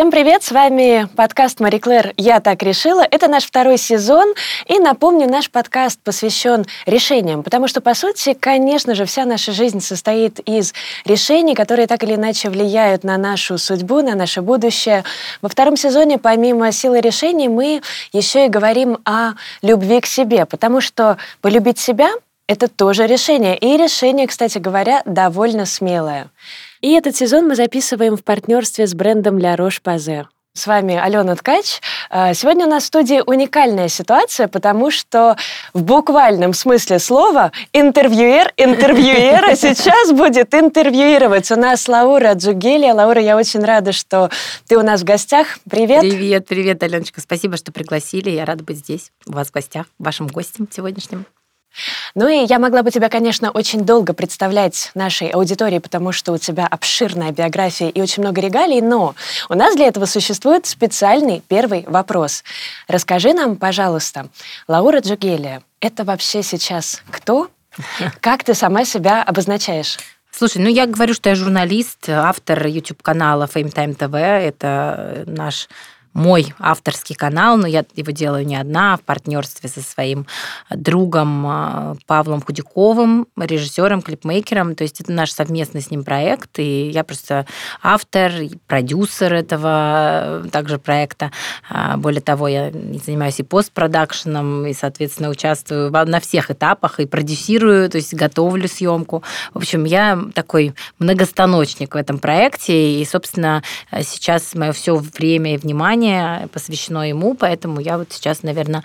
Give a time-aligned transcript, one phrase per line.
[0.00, 3.02] Всем привет, с вами подкаст Мари Клэр «Я так решила».
[3.02, 4.32] Это наш второй сезон,
[4.64, 9.80] и напомню, наш подкаст посвящен решениям, потому что, по сути, конечно же, вся наша жизнь
[9.80, 10.72] состоит из
[11.04, 15.04] решений, которые так или иначе влияют на нашу судьбу, на наше будущее.
[15.42, 17.82] Во втором сезоне, помимо силы решений, мы
[18.14, 22.08] еще и говорим о любви к себе, потому что полюбить себя—
[22.46, 26.30] это тоже решение, и решение, кстати говоря, довольно смелое.
[26.80, 30.24] И этот сезон мы записываем в партнерстве с брендом La Roche-Posay.
[30.52, 31.80] С вами Алена Ткач.
[32.08, 35.36] А, сегодня у нас в студии уникальная ситуация, потому что
[35.74, 41.50] в буквальном смысле слова интервьюер интервьюера сейчас будет интервьюировать.
[41.52, 42.94] У нас Лаура Джугелия.
[42.94, 44.28] Лаура, я очень рада, что
[44.66, 45.58] ты у нас в гостях.
[45.70, 46.00] Привет.
[46.00, 47.20] Привет, привет, Аленочка.
[47.20, 48.30] Спасибо, что пригласили.
[48.30, 51.26] Я рада быть здесь, у вас в гостях, вашим гостем сегодняшним.
[52.14, 56.38] Ну и я могла бы тебя, конечно, очень долго представлять нашей аудитории, потому что у
[56.38, 59.14] тебя обширная биография и очень много регалий, но
[59.48, 62.44] у нас для этого существует специальный первый вопрос.
[62.88, 64.28] Расскажи нам, пожалуйста,
[64.68, 67.48] Лаура Джугелия, это вообще сейчас кто?
[68.20, 69.98] Как ты сама себя обозначаешь?
[70.30, 74.16] Слушай, ну я говорю, что я журналист, автор YouTube-канала Fame Time TV.
[74.16, 75.68] Это наш
[76.12, 80.26] мой авторский канал, но я его делаю не одна, а в партнерстве со своим
[80.70, 84.74] другом а, Павлом Худяковым, режиссером, клипмейкером.
[84.74, 87.46] То есть это наш совместный с ним проект, и я просто
[87.82, 88.32] автор,
[88.66, 91.30] продюсер этого также проекта.
[91.68, 97.88] А, более того, я занимаюсь и постпродакшеном, и, соответственно, участвую на всех этапах, и продюсирую,
[97.88, 99.22] то есть готовлю съемку.
[99.54, 103.62] В общем, я такой многостаночник в этом проекте, и, собственно,
[104.02, 108.82] сейчас мое все время и внимание внимание посвящено ему, поэтому я вот сейчас, наверное,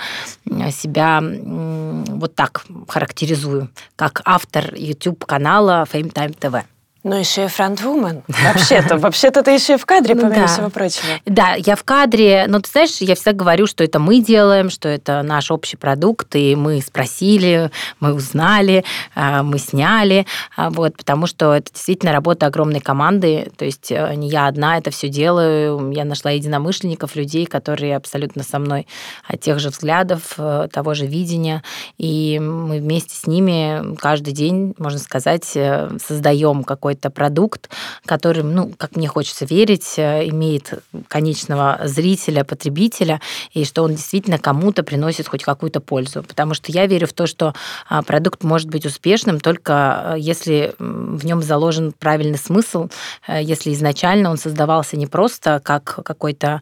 [0.71, 6.63] себя вот так характеризую, как автор YouTube-канала Fame Time TV.
[7.05, 8.23] Ну, еще и фронтвумен.
[8.27, 10.47] Вообще-то, вообще-то ты еще и в кадре, ну помимо да.
[10.47, 11.05] всего прочего.
[11.27, 14.89] Да, я в кадре, но ты знаешь, я всегда говорю, что это мы делаем, что
[14.89, 18.83] это наш общий продукт, и мы спросили, мы узнали,
[19.13, 20.25] а, мы сняли,
[20.57, 24.79] а, вот, потому что это действительно работа огромной команды, то есть э, не я одна
[24.79, 28.87] это все делаю, я нашла единомышленников, людей, которые абсолютно со мной
[29.27, 31.61] от тех же взглядов, э, того же видения,
[31.99, 37.69] и мы вместе с ними каждый день, можно сказать, э, создаем какой какой-то продукт,
[38.05, 40.73] который, ну, как мне хочется верить, э, имеет
[41.07, 43.19] конечного зрителя, потребителя,
[43.53, 46.23] и что он действительно кому-то приносит хоть какую-то пользу.
[46.23, 47.53] Потому что я верю в то, что
[47.89, 52.87] а, продукт может быть успешным только э, если в нем заложен правильный смысл,
[53.27, 56.61] э, если изначально он создавался не просто как какой-то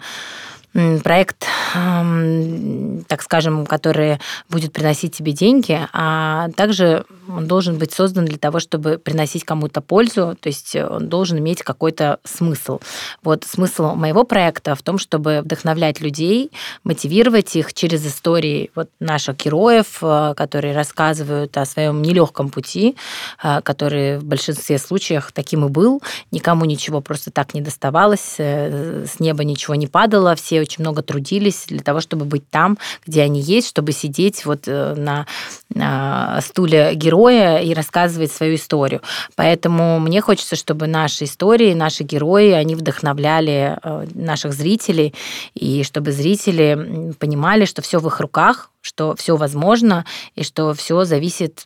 [1.03, 4.19] проект, так скажем, который
[4.49, 9.81] будет приносить тебе деньги, а также он должен быть создан для того, чтобы приносить кому-то
[9.81, 12.79] пользу, то есть он должен иметь какой-то смысл.
[13.23, 16.51] Вот смысл моего проекта в том, чтобы вдохновлять людей,
[16.83, 22.95] мотивировать их через истории вот наших героев, э, которые рассказывают о своем нелегком пути,
[23.43, 26.01] э, который в большинстве случаев таким и был.
[26.31, 31.01] Никому ничего просто так не доставалось, э, с неба ничего не падало, все очень много
[31.01, 35.25] трудились для того, чтобы быть там, где они есть, чтобы сидеть вот э, на,
[35.73, 39.01] на стуле героя и рассказывать свою историю.
[39.35, 45.13] Поэтому мне хочется, чтобы наши истории, наши герои, они вдохновляли э, наших зрителей,
[45.53, 50.05] и чтобы зрители понимали, что все в их руках, что все возможно
[50.35, 51.63] и что все зависит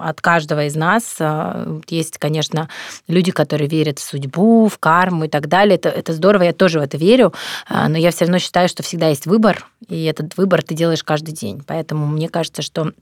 [0.00, 1.16] от каждого из нас.
[1.18, 2.68] А, есть, конечно,
[3.08, 5.74] люди, которые верят в судьбу, в карму и так далее.
[5.74, 7.34] Это, это здорово, я тоже в это верю,
[7.68, 11.02] а, но я все равно считаю, что всегда есть выбор, и этот выбор ты делаешь
[11.02, 11.60] каждый день.
[11.66, 12.92] Поэтому мне кажется, что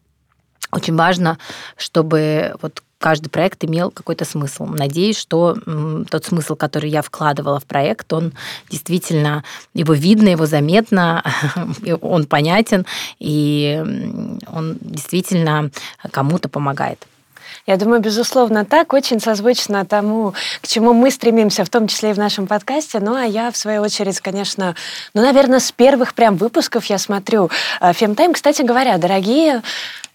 [0.73, 1.39] очень важно,
[1.77, 4.67] чтобы вот каждый проект имел какой-то смысл.
[4.67, 5.57] Надеюсь, что
[6.11, 8.33] тот смысл, который я вкладывала в проект, он
[8.71, 11.23] действительно, его видно, его заметно,
[12.01, 12.87] он понятен,
[13.19, 13.83] и
[14.53, 15.71] он действительно
[16.11, 17.07] кому-то помогает.
[17.67, 22.13] Я думаю, безусловно, так, очень созвучно тому, к чему мы стремимся, в том числе и
[22.13, 23.01] в нашем подкасте.
[23.01, 24.77] Ну, а я, в свою очередь, конечно,
[25.15, 27.51] ну, наверное, с первых прям выпусков я смотрю
[27.81, 28.35] Фемтайм.
[28.35, 29.63] Кстати говоря, дорогие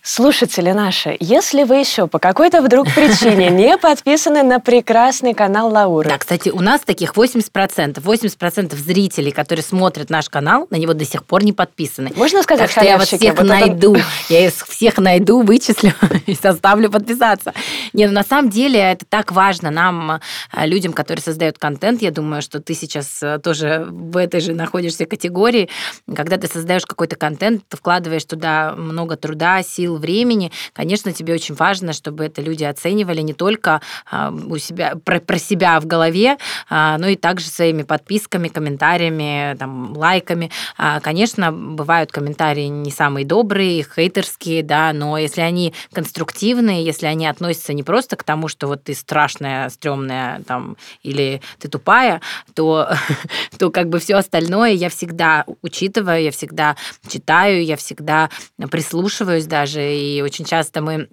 [0.03, 6.09] Слушатели наши, если вы еще по какой-то вдруг причине не подписаны на прекрасный канал Лауры.
[6.09, 8.01] Да, кстати, у нас таких 80%.
[8.01, 12.11] 80% зрителей, которые смотрят наш канал, на него до сих пор не подписаны.
[12.15, 13.93] Можно сказать, так что я вас всех вот найду.
[13.93, 14.05] Это...
[14.29, 15.93] Я их всех найду, вычислю
[16.25, 17.53] и составлю подписаться.
[17.93, 20.19] Нет, ну, на самом деле это так важно нам, э,
[20.65, 22.01] людям, которые создают контент.
[22.01, 25.69] Я думаю, что ты сейчас э, тоже в этой же находишься категории.
[26.15, 31.33] Когда ты создаешь какой-то контент, ты вкладываешь туда много труда, сил, сил, времени, конечно, тебе
[31.33, 35.85] очень важно, чтобы это люди оценивали не только а, у себя, про, про себя в
[35.85, 36.37] голове,
[36.69, 40.51] а, но и также своими подписками, комментариями, там, лайками.
[40.77, 47.27] А, конечно, бывают комментарии не самые добрые, хейтерские, да, но если они конструктивные, если они
[47.27, 52.21] относятся не просто к тому, что вот ты страшная, стрёмная, там, или ты тупая,
[52.53, 52.89] то,
[53.57, 56.75] то как бы все остальное я всегда учитываю, я всегда
[57.07, 58.29] читаю, я всегда
[58.69, 61.09] прислушиваюсь даже, и очень часто мы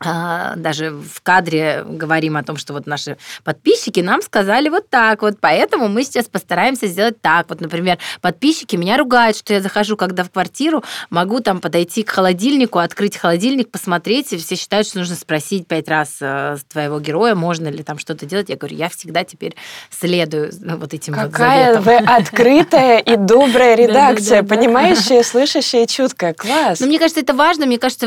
[0.00, 5.36] даже в кадре говорим о том, что вот наши подписчики нам сказали вот так вот,
[5.40, 7.48] поэтому мы сейчас постараемся сделать так.
[7.48, 12.10] Вот, например, подписчики меня ругают, что я захожу, когда в квартиру, могу там подойти к
[12.10, 17.36] холодильнику, открыть холодильник, посмотреть, и все считают, что нужно спросить пять раз э, твоего героя,
[17.36, 18.48] можно ли там что-то делать.
[18.48, 19.54] Я говорю, я всегда теперь
[19.90, 22.06] следую вот этим Какая вот заветам.
[22.06, 26.34] вы открытая и добрая редакция, понимающая, слышащая, чуткая.
[26.34, 26.80] Класс.
[26.80, 27.66] Ну, мне кажется, это важно.
[27.66, 28.06] Мне кажется,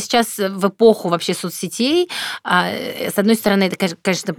[0.00, 2.08] сейчас в эпоху вообще соцсетей.
[2.44, 4.34] А, э, с одной стороны, это, конечно,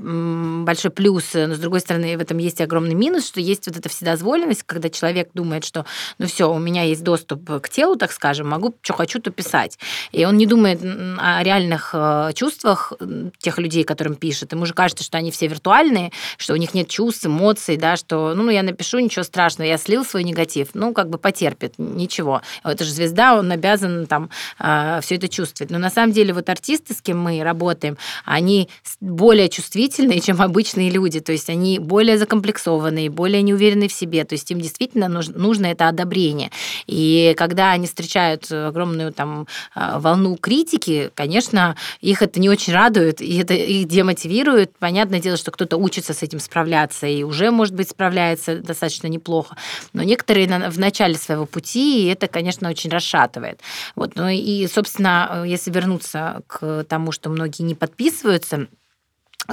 [0.63, 3.89] большой плюс, но с другой стороны, в этом есть огромный минус, что есть вот эта
[3.89, 5.85] вседозволенность, когда человек думает, что,
[6.17, 9.77] ну все, у меня есть доступ к телу, так скажем, могу, что хочу, то писать.
[10.11, 12.93] И он не думает о реальных э, чувствах
[13.39, 14.51] тех людей, которым пишет.
[14.51, 18.33] Ему же кажется, что они все виртуальные, что у них нет чувств, эмоций, да, что,
[18.35, 22.41] ну, я напишу, ничего страшного, я слил свой негатив, ну, как бы потерпит, ничего.
[22.63, 25.71] Это же звезда, он обязан там э, все это чувствовать.
[25.71, 28.69] Но на самом деле вот артист артисты, с кем мы работаем, они
[29.01, 31.19] более чувствительные, чем обычные люди.
[31.19, 34.23] То есть они более закомплексованные, более неуверенные в себе.
[34.23, 36.51] То есть им действительно нужно, нужно это одобрение.
[36.87, 43.21] И когда они встречают огромную там а, волну критики, конечно, их это не очень радует,
[43.21, 44.77] и это их демотивирует.
[44.79, 49.55] Понятное дело, что кто-то учится с этим справляться и уже, может быть, справляется достаточно неплохо.
[49.93, 53.59] Но некоторые в начале своего пути, и это, конечно, очень расшатывает.
[53.95, 54.15] Вот.
[54.15, 58.67] Ну и, собственно, если вернуться к тому, что многие не подписываются,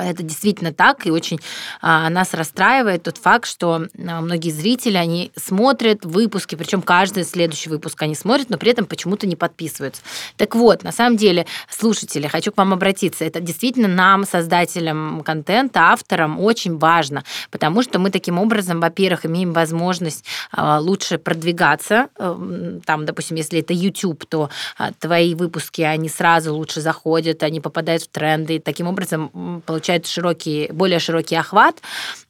[0.03, 1.41] это действительно так, и очень
[1.81, 7.71] а, нас расстраивает тот факт, что а, многие зрители, они смотрят выпуски, причем каждый следующий
[7.71, 10.03] выпуск они смотрят, но при этом почему-то не подписываются.
[10.37, 15.93] Так вот, на самом деле, слушатели, хочу к вам обратиться, это действительно нам, создателям контента,
[15.93, 22.81] авторам, очень важно, потому что мы таким образом, во-первых, имеем возможность а, лучше продвигаться, э,
[22.85, 28.03] там, допустим, если это YouTube, то а, твои выпуски, они сразу лучше заходят, они попадают
[28.03, 31.77] в тренды, и таким образом получается получает широкий, более широкий охват.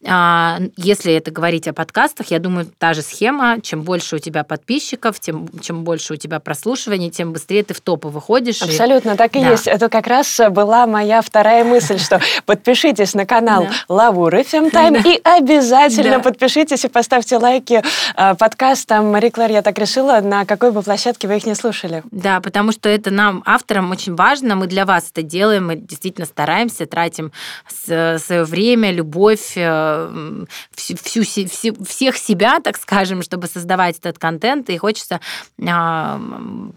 [0.06, 3.60] А, если это говорить о подкастах, я думаю, та же схема.
[3.62, 7.80] Чем больше у тебя подписчиков, тем чем больше у тебя прослушиваний, тем быстрее ты в
[7.80, 8.60] топы выходишь.
[8.60, 9.16] Абсолютно, и...
[9.16, 9.52] так и да.
[9.52, 9.66] есть.
[9.66, 15.20] Это как раз была моя вторая мысль, что подпишитесь на канал Лавур FM Time и
[15.24, 17.82] обязательно подпишитесь и поставьте лайки
[18.14, 22.02] а, подкастам Мари Клэр, я так решила, на какой бы площадке вы их не слушали.
[22.10, 24.56] Да, потому что это нам, авторам, очень важно.
[24.56, 27.32] Мы для вас это делаем, мы действительно стараемся, тратим
[27.64, 30.44] свое время, любовь, э,
[30.74, 35.20] всю, всю, всех себя, так скажем, чтобы создавать этот контент, и хочется
[35.66, 36.20] а,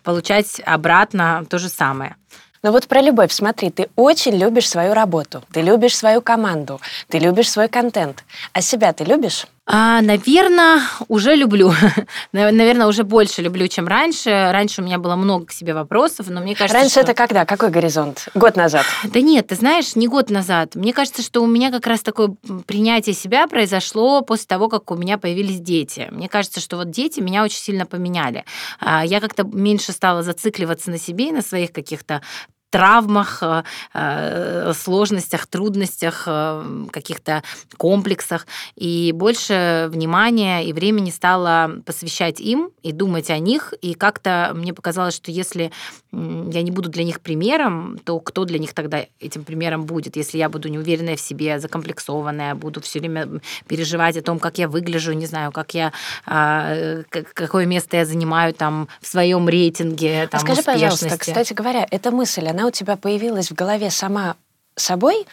[0.03, 2.15] получать обратно то же самое.
[2.61, 7.17] Ну вот про любовь, смотри, ты очень любишь свою работу, ты любишь свою команду, ты
[7.19, 8.25] любишь свой контент.
[8.51, 9.47] А себя ты любишь?
[9.71, 11.71] А, наверное, уже люблю.
[12.31, 14.50] наверное, уже больше люблю, чем раньше.
[14.51, 17.01] Раньше у меня было много к себе вопросов, но мне кажется, Раньше что...
[17.01, 17.46] это когда?
[17.46, 18.29] Какой горизонт?
[18.34, 18.84] Год назад?
[19.03, 20.74] Да нет, ты знаешь, не год назад.
[20.74, 24.96] Мне кажется, что у меня как раз такое принятие себя произошло после того, как у
[24.96, 26.08] меня появились дети.
[26.10, 28.46] Мне кажется, что вот дети меня очень сильно поменяли.
[28.79, 32.24] А, я как-то меньше стала зацикливаться на себе и на своих каких-то
[32.69, 37.43] травмах, э, э, сложностях, трудностях, э, каких-то
[37.77, 38.47] комплексах.
[38.75, 43.73] И больше внимания и времени стала посвящать им и думать о них.
[43.81, 45.71] И как-то мне показалось, что если
[46.11, 50.15] я не буду для них примером, то кто для них тогда этим примером будет?
[50.15, 53.27] Если я буду неуверенная в себе, закомплексованная, буду все время
[53.67, 55.93] переживать о том, как я выгляжу, не знаю, как я,
[56.25, 61.85] а, какое место я занимаю там в своем рейтинге там, а Скажи, пожалуйста, кстати говоря,
[61.89, 64.36] эта мысль, она у тебя появилась в голове сама
[64.75, 65.25] собой,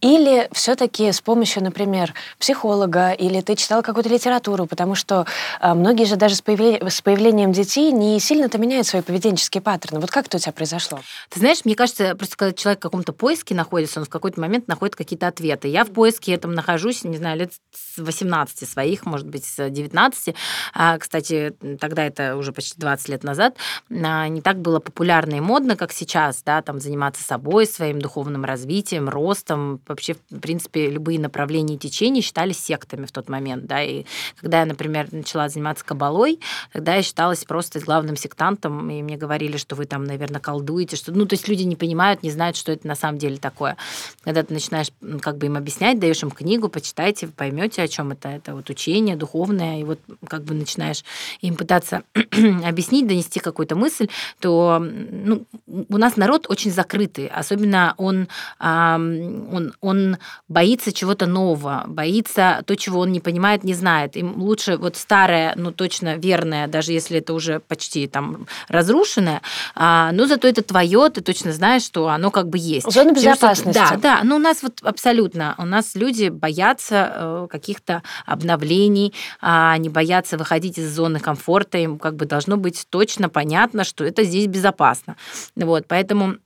[0.00, 5.26] или все-таки с помощью, например, психолога, или ты читал какую-то литературу, потому что
[5.60, 6.80] э, многие же даже с, появле...
[6.88, 10.00] с появлением детей не сильно-то меняют свои поведенческие паттерны.
[10.00, 11.00] Вот как это у тебя произошло?
[11.28, 14.68] Ты знаешь, мне кажется, просто когда человек в каком-то поиске находится, он в какой-то момент
[14.68, 15.68] находит какие-то ответы.
[15.68, 20.34] Я в поиске этом нахожусь, не знаю, лет с 18 своих, может быть, с 19.
[20.72, 23.56] А, кстати, тогда это уже почти 20 лет назад.
[23.90, 28.44] А, не так было популярно и модно, как сейчас, да, там заниматься собой, своим духовным
[28.44, 29.78] развитием, ростом.
[29.90, 33.66] Вообще, в принципе, любые направления течения считались сектами в тот момент.
[33.66, 33.82] Да?
[33.82, 34.04] И
[34.40, 36.40] когда я, например, начала заниматься кабалой,
[36.72, 40.96] тогда я считалась просто главным сектантом, и мне говорили, что вы там, наверное, колдуете.
[40.96, 41.12] Что...
[41.12, 43.76] Ну, то есть люди не понимают, не знают, что это на самом деле такое.
[44.22, 44.88] Когда ты начинаешь
[45.20, 48.28] как бы им объяснять, даешь им книгу, почитайте, поймете, о чем это.
[48.28, 51.04] Это вот учение духовное, и вот как бы начинаешь
[51.40, 52.02] им пытаться
[52.64, 58.28] объяснить, донести какую-то мысль, то ну, у нас народ очень закрытый, особенно он,
[58.58, 60.18] он, он
[60.48, 64.16] боится чего-то нового, боится то, чего он не понимает, не знает.
[64.16, 69.40] Им лучше вот старое, ну точно верное, даже если это уже почти там разрушенное,
[69.74, 72.92] а, но зато это твое, ты точно знаешь, что оно как бы есть.
[72.92, 73.78] Зона безопасности.
[73.78, 74.20] Да, да.
[74.22, 80.36] Ну, у нас вот абсолютно, у нас люди боятся э, каких-то обновлений, а, они боятся
[80.36, 85.16] выходить из зоны комфорта, им как бы должно быть точно понятно, что это здесь безопасно.
[85.56, 86.36] Вот, поэтому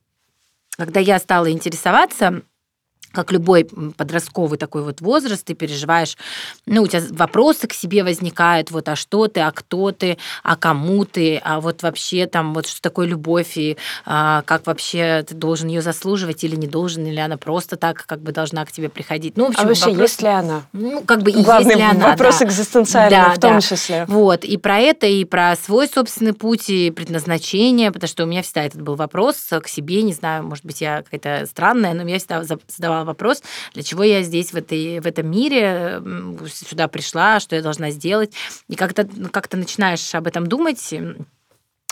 [0.76, 2.42] когда я стала интересоваться
[3.14, 6.16] как любой подростковый такой вот возраст, ты переживаешь,
[6.66, 10.56] ну, у тебя вопросы к себе возникают, вот, а что ты, а кто ты, а
[10.56, 15.34] кому ты, а вот вообще там, вот что такое любовь, и а, как вообще ты
[15.34, 18.88] должен ее заслуживать или не должен, или она просто так как бы должна к тебе
[18.88, 19.36] приходить.
[19.36, 20.62] Ну, в а общем, а вообще, вопрос, есть ли она?
[20.72, 22.46] Ну, как бы Главный есть ли она, вопрос да.
[22.46, 23.60] экзистенциальный да, в том да.
[23.60, 24.04] числе.
[24.08, 28.42] Вот, и про это, и про свой собственный путь, и предназначение, потому что у меня
[28.42, 32.18] всегда этот был вопрос к себе, не знаю, может быть, я какая-то странная, но я
[32.18, 33.42] всегда задавала вопрос,
[33.72, 36.02] для чего я здесь, в, этой, в этом мире,
[36.46, 38.32] сюда пришла, что я должна сделать.
[38.68, 40.94] И как-то как начинаешь об этом думать,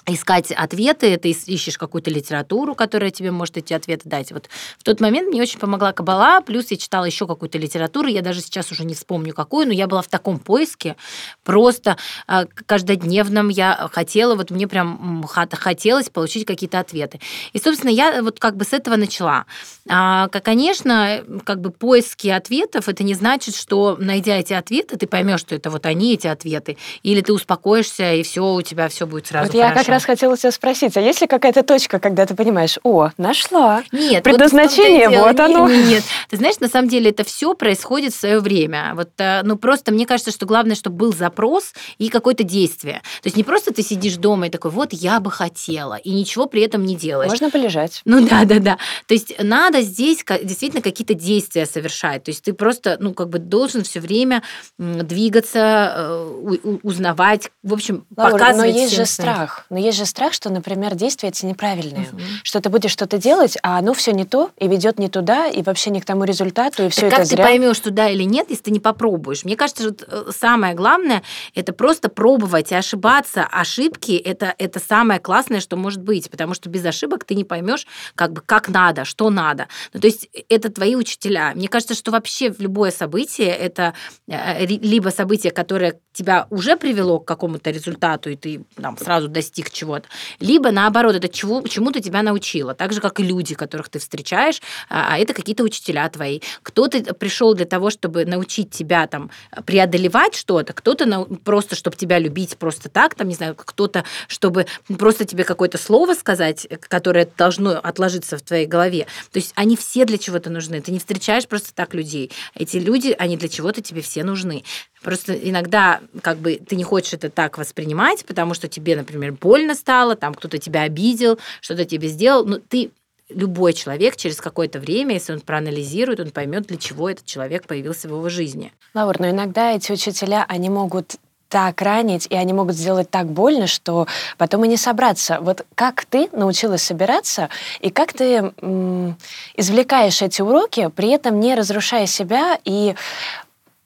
[0.06, 4.32] искать ответы, ты ищешь какую-то литературу, которая тебе может эти ответы дать.
[4.32, 8.23] Вот в тот момент мне очень помогла Кабала, плюс я читала еще какую-то литературу, я
[8.23, 10.97] даже сейчас уже не вспомню какую, но я была в таком поиске,
[11.44, 17.21] просто а, каждодневном я хотела, вот мне прям хотелось получить какие-то ответы.
[17.52, 19.47] И, собственно, я вот как бы с этого начала.
[19.88, 25.40] А, конечно, как бы поиски ответов, это не значит, что найдя эти ответы, ты поймешь,
[25.40, 29.28] что это вот они, эти ответы, или ты успокоишься, и все, у тебя все будет
[29.28, 29.76] сразу вот хорошо.
[29.76, 33.11] Я как раз хотела тебя спросить, а есть ли какая-то точка, когда ты понимаешь, о,
[33.16, 33.82] нашла?
[33.92, 34.25] Нет.
[34.25, 35.68] Предназначение, вот, вот оно.
[35.68, 36.04] Нет, нет.
[36.30, 38.92] Ты знаешь, на самом деле это все происходит в свое время.
[38.94, 43.02] Вот, э, ну, просто мне кажется, что главное, чтобы был запрос и какое-то действие.
[43.22, 46.46] То есть не просто ты сидишь дома и такой, вот я бы хотела, и ничего
[46.46, 47.30] при этом не делаешь.
[47.30, 48.02] Можно полежать.
[48.04, 48.78] Ну да, да, да.
[49.06, 52.25] То есть надо здесь действительно какие-то действия совершать.
[52.25, 54.42] То есть ты просто, ну, как бы должен все время
[54.78, 58.75] двигаться, э, узнавать, в общем, Лаура, показывать.
[58.75, 59.66] Но есть же страх.
[59.70, 62.21] Но есть же страх, что, например, действия эти неправильные, угу.
[62.43, 65.62] что ты будешь что-то делать, а оно все не то и ведет не туда и
[65.62, 67.37] вообще не к тому результату и все это как зря.
[67.37, 69.45] ты поймешь, туда или нет, если ты не попробуешь?
[69.45, 71.23] Мне кажется, что э, самое главное
[71.55, 73.45] это просто пробовать и ошибаться.
[73.45, 77.87] Ошибки это это самое классное, что может быть, потому что без ошибок ты не поймешь,
[78.15, 79.69] как бы как надо, что надо.
[79.93, 81.53] Ну, то есть это твои учителя.
[81.55, 83.95] Мне кажется, что вообще в любое событие это
[84.29, 89.71] э, либо событие, которое тебя уже привело к какому-то результату, и ты там сразу достиг
[89.73, 90.09] чего-то.
[90.41, 92.75] Либо наоборот, это чему, чему-то тебя научило.
[92.75, 96.41] Так же, как и люди, которых ты встречаешь, а, а это какие-то учителя твои.
[96.62, 99.31] Кто-то пришел для того, чтобы научить тебя там
[99.67, 104.67] преодолевать что-то, кто-то на, просто, чтобы тебя любить просто так, там, не знаю, кто-то, чтобы
[104.99, 109.07] просто тебе какое-то слово сказать, которое должно отложиться в твоей голове.
[109.33, 110.81] То есть они все для чего-то нужны.
[110.81, 112.31] Ты не встречаешь просто так людей.
[112.55, 114.64] Эти люди, они для чего-то тебе все нужны.
[115.02, 119.75] Просто иногда как бы ты не хочешь это так воспринимать, потому что тебе, например, больно
[119.75, 122.90] стало, там кто-то тебя обидел, что-то тебе сделал, но ты
[123.28, 128.09] любой человек через какое-то время, если он проанализирует, он поймет, для чего этот человек появился
[128.09, 128.73] в его жизни.
[128.94, 131.16] Лаур, но иногда эти учителя, они могут
[131.49, 134.06] так ранить, и они могут сделать так больно, что
[134.38, 135.38] потом и не собраться.
[135.42, 139.18] Вот как ты научилась собираться, и как ты м-
[139.54, 142.94] извлекаешь эти уроки, при этом не разрушая себя и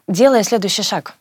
[0.09, 1.15] делая следующий шаг?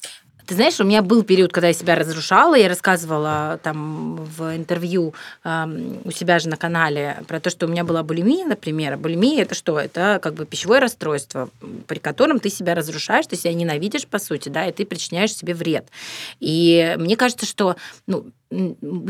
[0.46, 2.54] Ты знаешь, у меня был период, когда я себя разрушала.
[2.54, 5.66] Я рассказывала там в интервью э,
[6.04, 8.98] у себя же на канале про то, что у меня была булимия, например.
[8.98, 9.80] Булимия это что?
[9.80, 11.50] Это как бы пищевое расстройство,
[11.88, 15.56] при котором ты себя разрушаешь, ты себя ненавидишь, по сути, да, и ты причиняешь себе
[15.56, 15.88] вред.
[16.40, 17.76] И мне кажется, что
[18.06, 18.28] ну,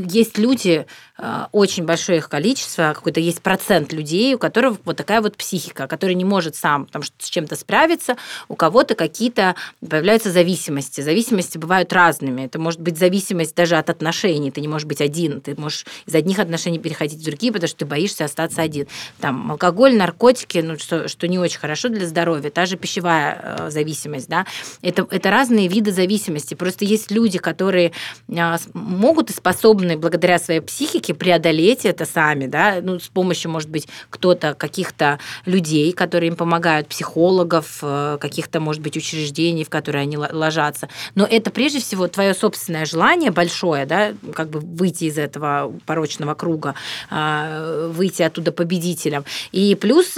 [0.10, 0.86] есть люди,
[1.18, 5.88] а, очень большое их количество, какой-то есть процент людей, у которых вот такая вот психика,
[5.88, 9.56] который не может сам там, с чем-то справиться, у кого-то какие-то
[9.88, 11.02] появляются зависимости.
[11.02, 12.42] Зависимости бывают разными.
[12.42, 14.52] Это может быть зависимость даже от отношений.
[14.52, 15.42] Ты не можешь быть один.
[15.42, 18.88] Ты можешь из одних отношений переходить в другие, потому что ты боишься остаться один.
[19.20, 22.50] Там алкоголь, наркотики, ну, что, что не очень хорошо для здоровья.
[22.50, 24.46] Та же пищевая э, зависимость, да.
[24.82, 26.56] Это, это разные виды зависимости.
[26.56, 27.92] Просто есть люди, которые
[28.28, 33.88] э, могут способны благодаря своей психике преодолеть это сами, да, ну, с помощью, может быть,
[34.10, 40.18] кто-то, каких-то людей, которые им помогают, психологов, э, каких-то, может быть, учреждений, в которые они
[40.18, 40.90] ложатся.
[41.16, 46.34] Но это прежде всего твое собственное желание большое, да, как бы выйти из этого порочного
[46.34, 46.76] круга,
[47.10, 49.26] а, выйти оттуда победителем.
[49.52, 50.18] И плюс,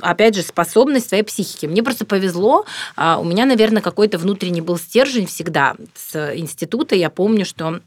[0.00, 1.66] опять же, способность твоей психики.
[1.66, 2.64] Мне просто повезло,
[2.96, 6.94] а, у меня, наверное, какой-то внутренний был стержень всегда с института.
[6.94, 7.80] Я помню, что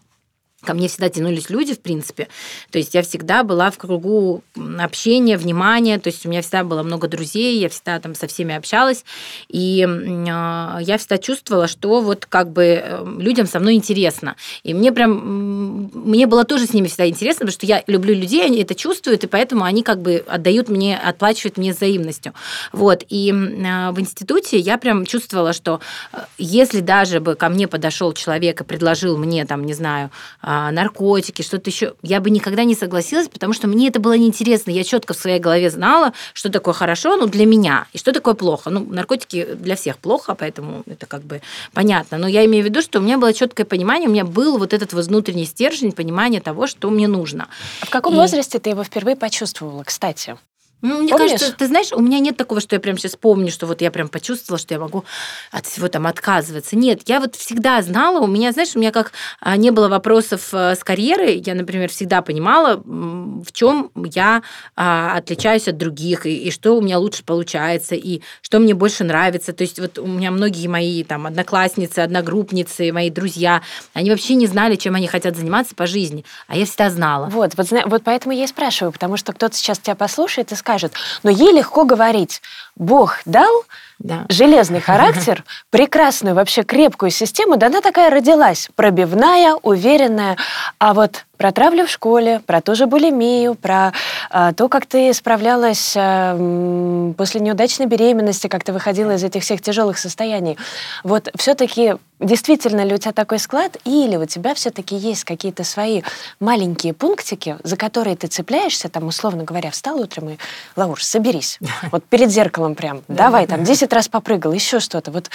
[0.63, 2.27] ко мне всегда тянулись люди, в принципе.
[2.71, 4.43] То есть я всегда была в кругу
[4.79, 5.99] общения, внимания.
[5.99, 9.03] То есть у меня всегда было много друзей, я всегда там со всеми общалась.
[9.49, 9.85] И
[10.29, 14.35] а, я всегда чувствовала, что вот как бы эм, людям со мной интересно.
[14.63, 18.45] И мне прям, мне было тоже с ними всегда интересно, потому что я люблю людей,
[18.45, 22.33] они это чувствуют, и поэтому они как бы отдают мне, отплачивают мне взаимностью.
[22.71, 23.03] Вот.
[23.09, 25.79] И а, в институте я прям чувствовала, что
[26.13, 30.50] э, если даже бы ко мне подошел человек и предложил мне, там, не знаю, а,
[30.71, 34.71] наркотики, что-то еще, я бы никогда не согласилась, потому что мне это было неинтересно.
[34.71, 38.33] Я четко в своей голове знала, что такое хорошо, ну, для меня, и что такое
[38.33, 38.69] плохо.
[38.69, 41.41] Ну, наркотики для всех плохо, поэтому это как бы
[41.73, 42.17] понятно.
[42.17, 44.73] Но я имею в виду, что у меня было четкое понимание, у меня был вот
[44.73, 47.47] этот вот внутренний стержень, понимание того, что мне нужно.
[47.81, 48.17] А в каком и...
[48.17, 50.37] возрасте ты его впервые почувствовала, кстати?
[50.81, 51.31] Ну, мне Помнишь?
[51.31, 53.91] кажется, ты знаешь, у меня нет такого, что я прям сейчас помню, что вот я
[53.91, 55.05] прям почувствовала, что я могу
[55.51, 56.75] от всего там отказываться.
[56.75, 60.49] Нет, я вот всегда знала, у меня, знаешь, у меня как а, не было вопросов
[60.53, 64.41] э, с карьерой, я, например, всегда понимала, в чем я
[64.75, 69.03] а, отличаюсь от других, и, и что у меня лучше получается, и что мне больше
[69.03, 69.53] нравится.
[69.53, 73.61] То есть вот у меня многие мои там одноклассницы, одногруппницы, мои друзья,
[73.93, 77.27] они вообще не знали, чем они хотят заниматься по жизни, а я всегда знала.
[77.27, 80.70] Вот, вот, вот поэтому я и спрашиваю, потому что кто-то сейчас тебя послушает и скажет,
[80.71, 80.93] скажет.
[81.23, 82.41] Но ей легко говорить.
[82.81, 83.63] Бог дал
[83.99, 84.25] да.
[84.27, 90.35] железный характер, прекрасную вообще крепкую систему, да она такая родилась, пробивная, уверенная.
[90.79, 93.93] А вот про травлю в школе, про ту же булимию, про
[94.31, 99.61] э, то, как ты справлялась э, после неудачной беременности, как ты выходила из этих всех
[99.61, 100.57] тяжелых состояний.
[101.03, 106.03] Вот все-таки действительно ли у тебя такой склад, или у тебя все-таки есть какие-то свои
[106.39, 110.37] маленькие пунктики, за которые ты цепляешься, там, условно говоря, встал утром и,
[110.75, 111.59] Лаур, соберись.
[111.91, 115.11] Вот перед зеркалом прям, давай, там, 10 раз попрыгал, еще что-то.
[115.11, 115.29] Вот.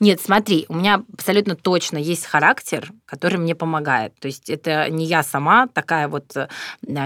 [0.00, 4.14] Нет, смотри, у меня абсолютно точно есть характер, который мне помогает.
[4.18, 6.48] То есть это не я сама такая вот э,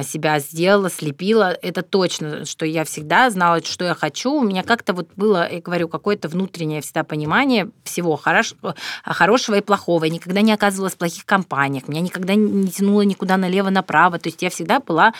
[0.04, 1.56] себя сделала, слепила.
[1.62, 4.32] Это точно, что я всегда знала, что я хочу.
[4.32, 8.54] У меня как-то вот было, я говорю, какое-то внутреннее всегда понимание всего хорош,
[9.04, 10.04] хорошего и плохого.
[10.04, 11.88] Я никогда не оказывалась в плохих компаниях.
[11.88, 14.18] Меня никогда не тянуло никуда налево-направо.
[14.18, 15.12] То есть я всегда была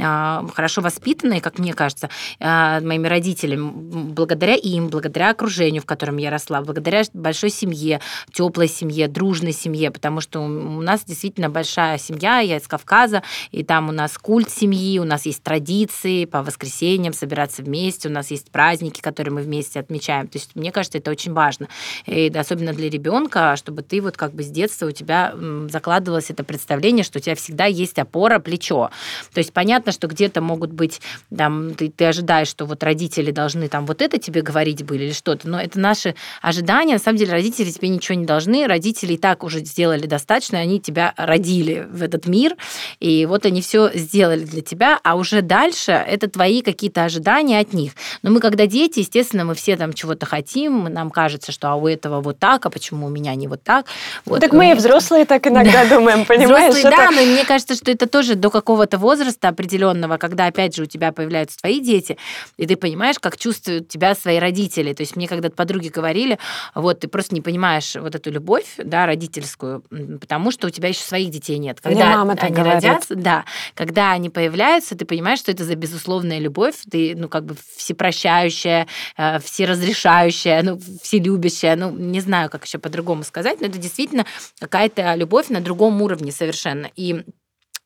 [0.00, 6.30] а, хорошо воспитанной, как мне кажется, моими родителями, благодаря им, благодаря окружению, в котором я
[6.30, 8.00] росла, благодаря большой семье,
[8.32, 13.62] теплой семье, дружной семье, потому что у нас действительно большая семья, я из Кавказа, и
[13.62, 18.30] там у нас культ семьи, у нас есть традиции по воскресеньям собираться вместе, у нас
[18.30, 20.28] есть праздники, которые мы вместе отмечаем.
[20.28, 21.68] То есть мне кажется, это очень важно.
[22.06, 25.34] И особенно для ребенка, чтобы ты вот как бы с детства у тебя
[25.68, 28.90] закладывалось это представление, что у тебя всегда есть опора, плечо.
[29.32, 31.00] То есть понятно, что где-то могут быть,
[31.36, 35.12] там, ты, ты ожидаешь, что вот родители должны там вот это тебе говорить были или
[35.12, 36.94] что-то, но это наши ожидания.
[36.94, 40.80] На самом деле родители тебе ничего не должны, родители и так уже сделали достаточно, они
[40.80, 42.56] тебя родили в этот этот мир,
[43.00, 47.72] и вот они все сделали для тебя, а уже дальше это твои какие-то ожидания от
[47.72, 47.92] них.
[48.22, 51.88] Но мы, когда дети, естественно, мы все там чего-то хотим, нам кажется, что а у
[51.88, 53.86] этого вот так, а почему у меня не вот так.
[54.24, 54.40] Вот.
[54.40, 56.74] Так мы и взрослые так иногда думаем, понимаешь?
[56.74, 60.82] Взрослые, да, но мне кажется, что это тоже до какого-то возраста определенного, когда, опять же,
[60.82, 62.16] у тебя появляются твои дети,
[62.56, 64.92] и ты понимаешь, как чувствуют тебя свои родители.
[64.92, 66.38] То есть мне когда-то подруги говорили,
[66.76, 69.82] вот, ты просто не понимаешь вот эту любовь, да, родительскую,
[70.20, 71.80] потому что у тебя еще своих детей нет.
[71.80, 72.84] Когда мама так они говорит.
[72.84, 77.44] родятся, да, когда они появляются, ты понимаешь, что это за безусловная любовь, ты, ну, как
[77.44, 83.78] бы всепрощающая, э, всеразрешающая, ну, вселюбящая, ну, не знаю, как еще по-другому сказать, но это
[83.78, 84.24] действительно
[84.60, 86.88] какая-то любовь на другом уровне совершенно.
[86.94, 87.24] И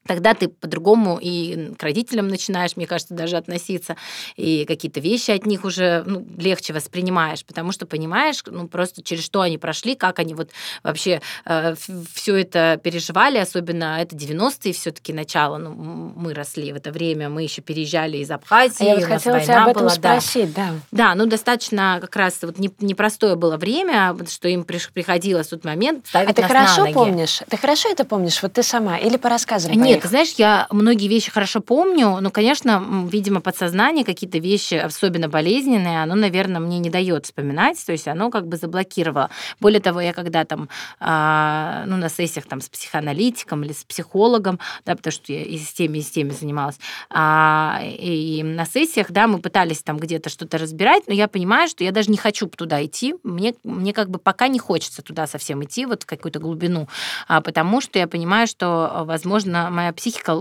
[0.07, 3.97] тогда ты по-другому и к родителям начинаешь, мне кажется, даже относиться,
[4.37, 9.25] и какие-то вещи от них уже ну, легче воспринимаешь, потому что понимаешь, ну, просто через
[9.25, 10.51] что они прошли, как они вот
[10.83, 11.75] вообще э,
[12.12, 15.73] все это переживали, особенно это 90-е все-таки начало, ну,
[16.16, 19.64] мы росли в это время, мы еще переезжали из Абхазии, а я вот хотела тебя
[19.64, 20.73] об этом была, спросить, да.
[20.90, 21.07] да.
[21.07, 26.07] Да, ну, достаточно как раз вот непростое было время, что им приходилось в тот момент
[26.07, 27.42] ставить А ты нас хорошо помнишь?
[27.49, 28.42] Ты хорошо это помнишь?
[28.42, 29.73] Вот ты сама или по рассказам?
[29.73, 35.28] Нет, ты знаешь, я многие вещи хорошо помню, но, конечно, видимо, подсознание, какие-то вещи, особенно
[35.28, 39.30] болезненные, оно, наверное, мне не дает вспоминать, то есть оно как бы заблокировало.
[39.61, 40.68] Более того, я когда там,
[41.00, 45.59] а, ну, на сессиях там с психоаналитиком или с психологом, да, потому что я и
[45.59, 46.78] с теми, и с теми занималась,
[47.11, 51.85] а, и на сессиях, да, мы пытались там где-то что-то разбирать, но я понимаю, что
[51.85, 55.62] я даже не хочу туда идти, мне, мне как бы пока не хочется туда совсем
[55.64, 56.88] идти, вот в какую-то глубину,
[57.28, 60.37] а, потому что я понимаю, что, возможно, моя психика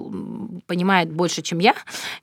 [0.68, 1.76] понимает больше, чем я,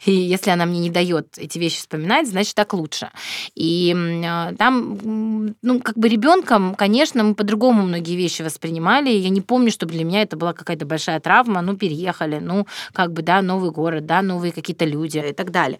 [0.05, 3.11] и если она мне не дает эти вещи вспоминать, значит, так лучше.
[3.55, 9.11] И а, там, ну, как бы ребенком, конечно, мы по-другому многие вещи воспринимали.
[9.11, 11.63] Я не помню, что для меня это была какая-то большая травма.
[11.63, 15.79] Ну, переехали, ну, как бы, да, новый город, да, новые какие-то люди и так далее.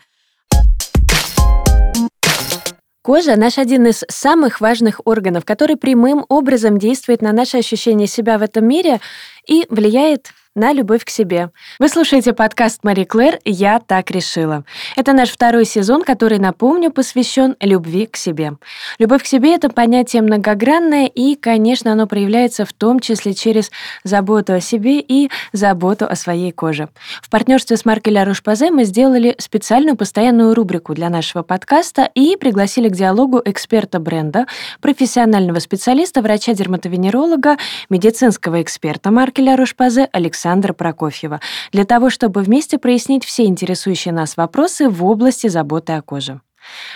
[3.03, 8.39] Кожа– наш один из самых важных органов, который прямым образом действует на наше ощущение себя
[8.39, 9.01] в этом мире
[9.45, 11.51] и влияет на любовь к себе.
[11.79, 14.65] Вы слушаете подкаст Мари Клэр «Я так решила».
[14.97, 18.55] Это наш второй сезон, который, напомню, посвящен любви к себе.
[18.99, 23.71] Любовь к себе— это понятие многогранное, и, конечно, оно проявляется в том числе через
[24.05, 26.91] заботу о себе и заботу о своей коже.
[27.23, 32.37] В партнерстве с маркой Ля Руш-Пазе мы сделали специальную постоянную рубрику для нашего подкаста и
[32.37, 34.47] пригласили к диалогу эксперта бренда,
[34.83, 37.57] профессионального специалиста, врача-дерматовенеролога,
[37.89, 44.13] медицинского эксперта марки Ля Руш-Пазе Александра Александра Прокофьева, для того, чтобы вместе прояснить все интересующие
[44.13, 46.41] нас вопросы в области заботы о коже.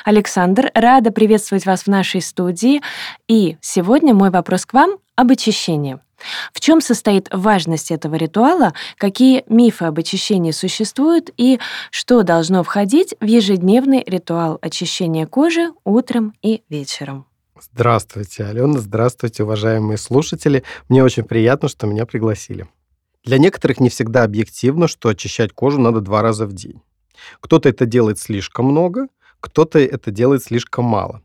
[0.05, 2.83] Александр, рада приветствовать вас в нашей студии.
[3.29, 6.01] И сегодня мой вопрос к вам об очищении.
[6.53, 11.61] В чем состоит важность этого ритуала, какие мифы об очищении существуют и
[11.93, 17.27] что должно входить в ежедневный ритуал очищения кожи утром и вечером?
[17.61, 20.65] Здравствуйте, Алена, здравствуйте, уважаемые слушатели.
[20.89, 22.67] Мне очень приятно, что меня пригласили.
[23.27, 26.81] Для некоторых не всегда объективно, что очищать кожу надо два раза в день.
[27.41, 29.09] Кто-то это делает слишком много,
[29.41, 31.23] кто-то это делает слишком мало.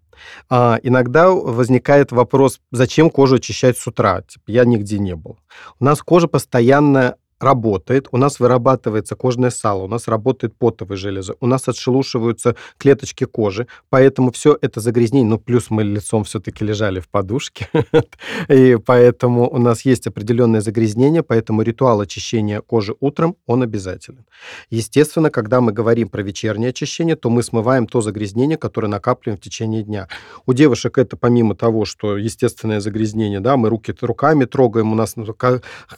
[0.49, 4.23] А, иногда возникает вопрос, зачем кожу очищать с утра?
[4.23, 5.37] Типа, я нигде не был.
[5.79, 11.33] У нас кожа постоянно работает, у нас вырабатывается кожное сало, у нас работает потовые железы,
[11.39, 16.99] у нас отшелушиваются клеточки кожи, поэтому все это загрязнение, ну, плюс мы лицом все-таки лежали
[16.99, 17.67] в подушке,
[18.49, 24.25] и поэтому у нас есть определенное загрязнение, поэтому ритуал очищения кожи утром, он обязателен.
[24.69, 29.41] Естественно, когда мы говорим про вечернее очищение, то мы смываем то загрязнение, которое накапливаем в
[29.41, 30.07] течение дня.
[30.45, 35.15] У девушек это помимо того, что естественное загрязнение, да, мы руки руками трогаем, у нас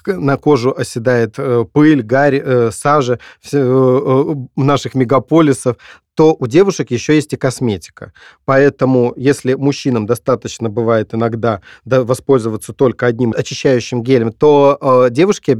[0.05, 3.19] на кожу оседает Э, пыль, гарь, э, сажа
[3.51, 5.77] э, наших мегаполисов,
[6.15, 8.13] то у девушек еще есть и косметика.
[8.45, 15.57] Поэтому, если мужчинам достаточно бывает иногда воспользоваться только одним очищающим гелем, то девушки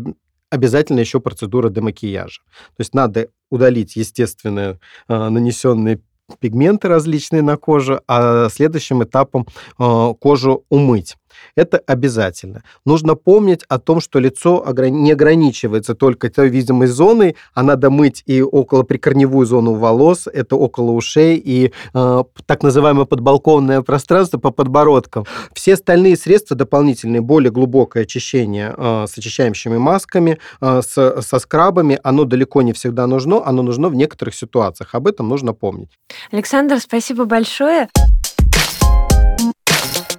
[0.51, 2.41] обязательно еще процедура демакияжа.
[2.77, 6.01] То есть надо удалить естественные нанесенные
[6.39, 11.15] пигменты различные на кожу, а следующим этапом кожу умыть.
[11.56, 12.63] Это обязательно.
[12.86, 18.24] Нужно помнить о том, что лицо не ограничивается только той видимой зоной, а надо мыть
[18.26, 24.52] и около прикорневую зону волос, это около ушей и э, так называемое подбалконное пространство по
[24.52, 25.26] подбородкам.
[25.54, 32.00] Все остальные средства дополнительные, более глубокое очищение э, с очищающими масками, э, с, со скрабами,
[32.04, 34.96] оно далеко не всегда нужно, оно нужно в некоторых ситуациях.
[34.96, 35.89] Об этом нужно помнить.
[36.32, 37.89] Александр, спасибо большое.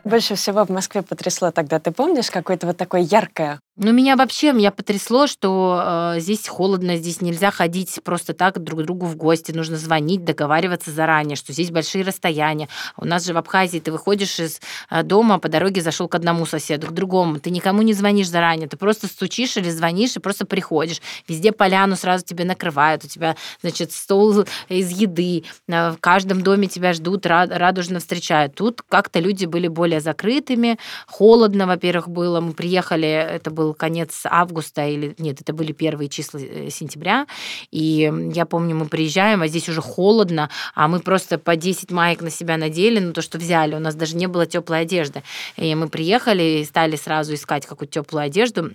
[0.04, 4.52] Больше всего в Москве потрясло тогда, ты помнишь, какое-то вот такое яркое ну, меня вообще,
[4.52, 9.16] меня потрясло, что э, здесь холодно, здесь нельзя ходить просто так друг к другу в
[9.16, 12.68] гости, нужно звонить, договариваться заранее, что здесь большие расстояния.
[12.96, 14.60] У нас же в Абхазии ты выходишь из
[14.90, 18.68] э, дома, по дороге зашел к одному соседу, к другому, ты никому не звонишь заранее,
[18.68, 21.02] ты просто стучишь или звонишь и просто приходишь.
[21.26, 26.92] Везде поляну сразу тебе накрывают, у тебя, значит, стол из еды, в каждом доме тебя
[26.92, 28.54] ждут, рад, радужно встречают.
[28.54, 34.22] Тут как-то люди были более закрытыми, холодно, во-первых, было, мы приехали, это был был конец
[34.24, 37.26] августа или нет, это были первые числа э, сентября,
[37.70, 42.20] и я помню, мы приезжаем, а здесь уже холодно, а мы просто по 10 маек
[42.20, 45.22] на себя надели, ну то, что взяли, у нас даже не было теплой одежды.
[45.56, 48.70] И мы приехали и стали сразу искать какую-то теплую одежду.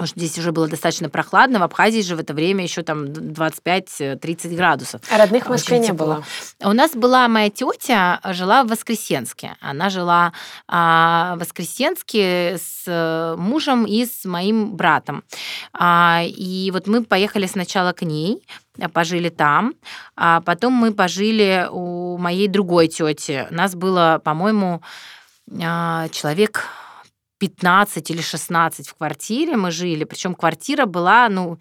[0.00, 4.56] Может, здесь уже было достаточно прохладно, в Абхазии же в это время еще там 25-30
[4.56, 5.02] градусов.
[5.10, 6.24] А родных в Москве не было?
[6.60, 9.56] У нас была моя тетя, жила в Воскресенске.
[9.60, 10.32] Она жила
[10.66, 15.22] а, в Воскресенске с мужем и с моим братом.
[15.74, 18.42] А, и вот мы поехали сначала к ней,
[18.94, 19.74] пожили там,
[20.16, 23.46] а потом мы пожили у моей другой тети.
[23.50, 24.80] Нас было, по-моему,
[25.62, 26.64] а, человек
[27.40, 31.58] 15 или 16 в квартире мы жили, причем квартира была, ну,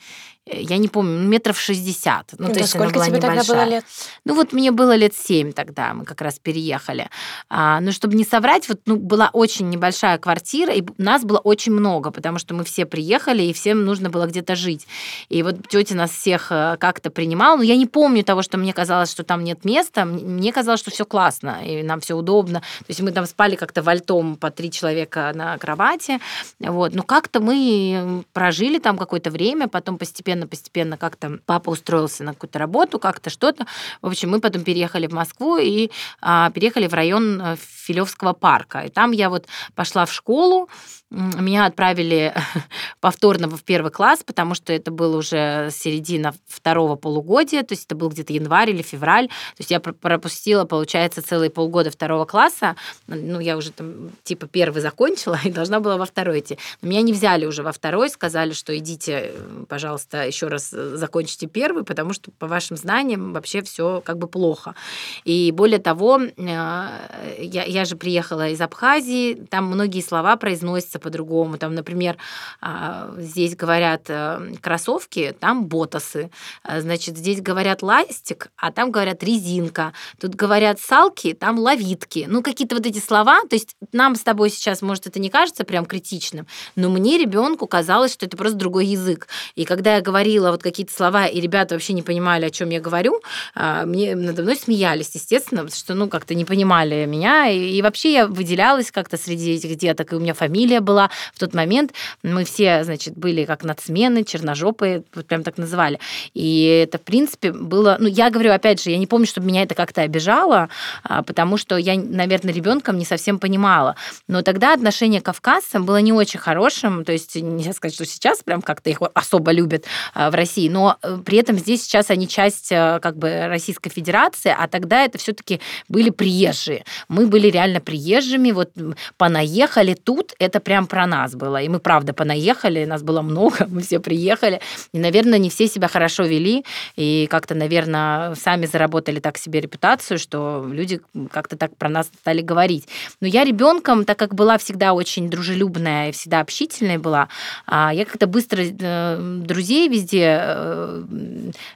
[0.52, 2.34] я не помню, метров 60.
[2.38, 3.38] Ну, ну то есть сколько она была тебе небольшая.
[3.38, 3.86] тогда было лет?
[4.26, 7.10] Ну, вот мне было лет 7 тогда, мы как раз переехали.
[7.50, 11.72] А, ну, чтобы не соврать, вот ну, была очень небольшая квартира, и нас было очень
[11.72, 14.88] много, потому что мы все приехали, и всем нужно было где-то жить.
[15.30, 18.74] И вот тетя нас всех э, как-то принимала, но я не помню того, что мне
[18.74, 22.60] казалось, что там нет места, мне казалось, что все классно, и нам все удобно.
[22.60, 26.20] То есть мы там спали как-то вальтом по три человека на кровати,
[26.60, 26.94] вот.
[26.94, 32.60] Но как-то мы прожили там какое-то время, потом постепенно постепенно-постепенно как-то папа устроился на какую-то
[32.60, 33.66] работу, как-то что-то.
[34.02, 35.90] В общем, мы потом переехали в Москву и
[36.22, 38.82] а, переехали в район э, Филевского парка.
[38.82, 40.70] И там я вот пошла в школу,
[41.12, 42.34] меня отправили
[43.00, 47.96] повторно в первый класс, потому что это было уже середина второго полугодия, то есть это
[47.96, 49.28] был где-то январь или февраль.
[49.28, 52.76] То есть я пропустила, получается, целые полгода второго класса.
[53.08, 56.60] Ну, я уже там типа первый закончила и должна была во второй идти.
[56.82, 59.34] Но меня не взяли уже во второй, сказали, что идите,
[59.68, 64.76] пожалуйста, еще раз закончите первый, потому что по вашим знаниям вообще все как бы плохо.
[65.24, 71.58] И более того, э, я, я же приехала из Абхазии, там многие слова произносятся по-другому.
[71.58, 72.18] Там, например,
[72.62, 76.30] а, здесь говорят э, кроссовки, там ботасы.
[76.64, 79.94] А, значит, здесь говорят ластик, а там говорят резинка.
[80.20, 82.26] Тут говорят салки, там ловитки.
[82.28, 83.42] Ну, какие-то вот эти слова.
[83.50, 87.68] То есть нам с тобой сейчас, может, это не кажется прям критичным, но мне, ребенку,
[87.68, 89.28] казалось, что это просто другой язык.
[89.56, 92.80] И когда я говорила вот какие-то слова, и ребята вообще не понимали, о чем я
[92.80, 93.22] говорю,
[93.56, 97.50] а, мне надо мной смеялись, естественно, что, ну, как-то не понимали меня.
[97.50, 101.40] И, и вообще я выделялась как-то среди этих деток, и у меня фамилия была в
[101.40, 101.94] тот момент.
[102.24, 106.00] Мы все, значит, были как нацмены, черножопые, вот прям так называли.
[106.34, 107.98] И это, в принципе, было...
[108.00, 110.70] Ну, я говорю, опять же, я не помню, чтобы меня это как-то обижало,
[111.04, 113.96] а, потому что я, наверное, ребенком не совсем понимала.
[114.28, 118.42] Но тогда отношение к кавказцам было не очень хорошим, то есть нельзя сказать, что сейчас
[118.42, 122.28] прям как-то их особо любят а, в России, но э, при этом здесь сейчас они
[122.28, 126.84] часть э, как бы Российской Федерации, а тогда это все-таки были приезжие.
[127.10, 128.72] Мы были реально приезжими, вот
[129.18, 131.62] понаехали тут, это прям про нас было.
[131.62, 134.62] И мы, правда, понаехали, нас было много, мы все приехали.
[134.94, 136.66] И, наверное, не все себя хорошо вели,
[136.96, 142.42] и как-то, наверное, сами заработали так себе репутацию, что люди как-то так про нас стали
[142.42, 142.88] говорить.
[143.22, 147.30] Но я ребенком, так как была всегда очень дружелюбная и всегда общительная была,
[147.66, 151.04] а, я как-то быстро э, друзей везде э,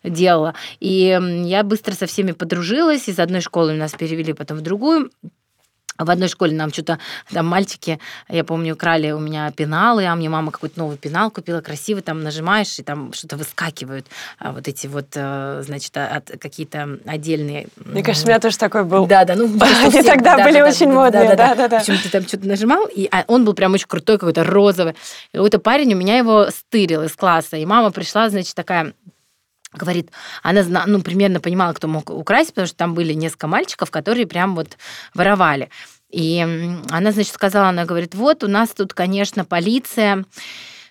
[0.03, 5.09] делала, и я быстро со всеми подружилась, из одной школы нас перевели потом в другую.
[5.97, 6.99] В одной школе нам что-то
[7.31, 11.61] там мальчики, я помню, украли у меня пеналы, а мне мама какой-то новый пенал купила,
[11.61, 14.07] красивый, там нажимаешь, и там что-то выскакивают,
[14.39, 17.67] а вот эти вот, э, значит, от, какие-то отдельные...
[17.77, 19.05] Мне кажется, у меня тоже такой был.
[19.05, 19.45] Да, да, ну...
[19.45, 21.79] Они тогда были очень модные, да, да, да.
[21.79, 24.95] В общем, ты там что-то нажимал, и а он был прям очень крутой, какой-то розовый.
[25.31, 28.93] И какой-то парень у меня его стырил из класса, и мама пришла, значит, такая
[29.73, 34.27] говорит, она ну, примерно понимала, кто мог украсть, потому что там были несколько мальчиков, которые
[34.27, 34.77] прям вот
[35.13, 35.69] воровали.
[36.09, 36.39] И
[36.89, 40.25] она, значит, сказала, она говорит, вот у нас тут, конечно, полиция,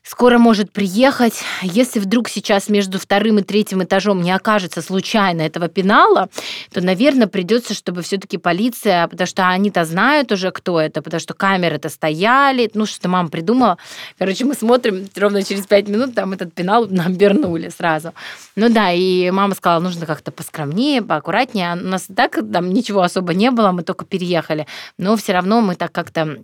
[0.03, 1.43] скоро может приехать.
[1.63, 6.29] Если вдруг сейчас между вторым и третьим этажом не окажется случайно этого пенала,
[6.73, 11.35] то, наверное, придется, чтобы все-таки полиция, потому что они-то знают уже, кто это, потому что
[11.35, 13.79] камеры-то стояли, ну, что мама придумала.
[14.19, 18.13] Короче, мы смотрим, ровно через пять минут там этот пенал нам вернули сразу.
[18.57, 21.75] Ну да, и мама сказала, нужно как-то поскромнее, поаккуратнее.
[21.75, 24.67] У нас так там ничего особо не было, мы только переехали.
[24.99, 26.39] Но все равно мы так как-то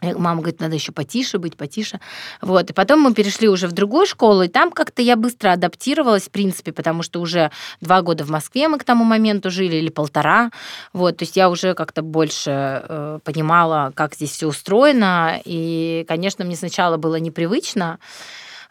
[0.00, 1.98] Мама говорит, надо еще потише быть, потише.
[2.40, 2.70] Вот.
[2.70, 6.30] И потом мы перешли уже в другую школу, и там как-то я быстро адаптировалась, в
[6.30, 10.50] принципе, потому что уже два года в Москве мы к тому моменту жили, или полтора.
[10.92, 11.16] Вот.
[11.16, 15.40] То есть я уже как-то больше э, понимала, как здесь все устроено.
[15.44, 17.98] И, конечно, мне сначала было непривычно,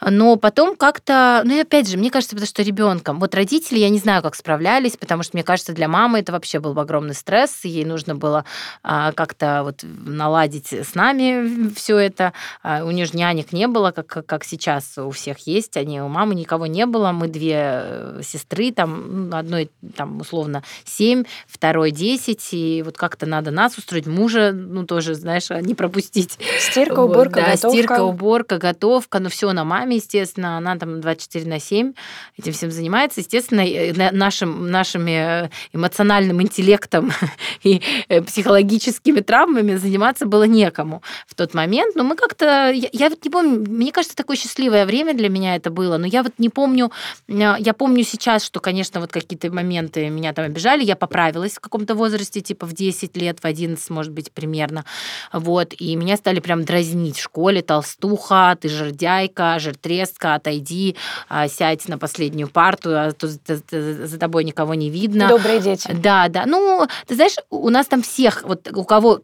[0.02, 3.20] но потом как-то, ну и опять же, мне кажется, потому что ребенком.
[3.20, 6.60] Вот родители, я не знаю, как справлялись, потому что, мне кажется, для мамы это вообще
[6.60, 8.46] был огромный стресс, ей нужно было
[8.84, 12.34] а, как-то вот наладить с нами все это.
[12.64, 16.08] А, у нее же нянек не было, как, как сейчас у всех есть, они у
[16.08, 22.50] мамы никого не было, мы две э, сестры, там одной там условно семь, второй десять,
[22.52, 26.38] и вот как-то надо нас устроить, мужа, ну тоже, знаешь, не пропустить.
[26.60, 27.70] Стирка, уборка, вот, да, готовка.
[27.70, 31.94] Стирка, уборка, готовка, ну все на маме маме, естественно, она там 24 на 7
[32.38, 33.22] этим всем занимается.
[33.22, 33.64] Естественно,
[34.12, 37.12] нашим, нашими эмоциональным интеллектом
[37.64, 37.82] и
[38.26, 41.96] психологическими травмами заниматься было некому в тот момент.
[41.96, 42.72] Но мы как-то...
[42.72, 46.06] Я, я вот не помню, мне кажется, такое счастливое время для меня это было, но
[46.06, 46.92] я вот не помню...
[47.28, 51.96] Я помню сейчас, что, конечно, вот какие-то моменты меня там обижали, я поправилась в каком-то
[51.96, 54.86] возрасте, типа в 10 лет, в 11, может быть, примерно.
[55.32, 60.96] Вот, и меня стали прям дразнить в школе, толстуха, ты жердяйка, жиртрестка, отойди,
[61.30, 65.28] а, сядь на последнюю парту, а то за тобой никого не видно.
[65.28, 65.90] Добрые дети.
[65.94, 66.46] Да, да.
[66.46, 69.22] Ну, ты знаешь, у нас там всех, вот у кого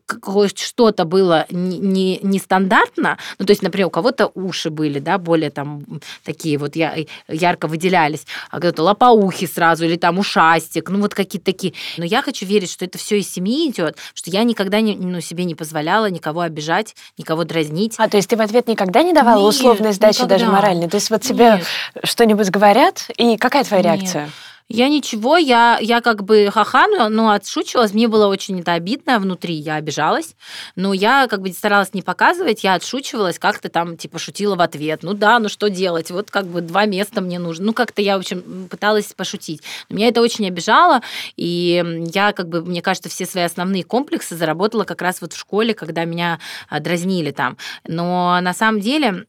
[0.55, 5.83] что-то было нестандартно, не ну, то есть, например, у кого-то уши были, да, более там
[6.23, 6.73] такие вот
[7.27, 11.73] ярко выделялись, а кто-то лопоухи сразу, или там ушастик, ну, вот какие-то такие.
[11.97, 15.21] Но я хочу верить, что это все из семьи идет, что я никогда не, ну,
[15.21, 17.95] себе не позволяла никого обижать, никого дразнить.
[17.97, 20.42] А, то есть ты в ответ никогда не давала Нет, условной сдачи никогда.
[20.45, 20.89] Даже моральной?
[20.89, 21.63] То есть вот тебе
[22.03, 24.01] что-нибудь говорят, и какая твоя Нет.
[24.01, 24.29] реакция?
[24.69, 27.93] Я ничего, я, я как бы ха-ха, но, но отшучивалась.
[27.93, 30.35] Мне было очень это обидно внутри, я обижалась.
[30.75, 35.03] Но я как бы старалась не показывать, я отшучивалась, как-то там типа шутила в ответ.
[35.03, 36.11] Ну да, ну что делать?
[36.11, 37.65] Вот как бы два места мне нужно.
[37.67, 39.61] Ну как-то я, в общем, пыталась пошутить.
[39.89, 41.01] Но меня это очень обижало,
[41.35, 45.37] и я как бы, мне кажется, все свои основные комплексы заработала как раз вот в
[45.37, 47.57] школе, когда меня а, дразнили там.
[47.85, 49.25] Но на самом деле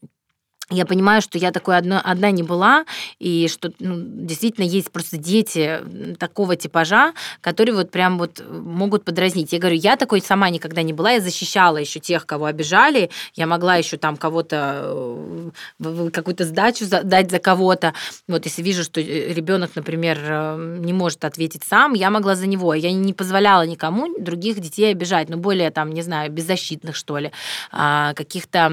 [0.74, 2.84] я понимаю, что я такой одно, одна не была,
[3.18, 5.80] и что ну, действительно есть просто дети
[6.18, 9.52] такого типажа, которые вот прям вот могут подразнить.
[9.52, 13.46] Я говорю, я такой сама никогда не была, я защищала еще тех, кого обижали, я
[13.46, 17.94] могла еще там кого-то, э, какую-то сдачу дать за кого-то.
[18.28, 22.46] Вот если вижу, что э, ребенок, например, э, не может ответить сам, я могла за
[22.46, 22.74] него.
[22.74, 27.32] Я не позволяла никому других детей обижать, ну, более там, не знаю, беззащитных, что ли,
[27.70, 28.72] а, каких-то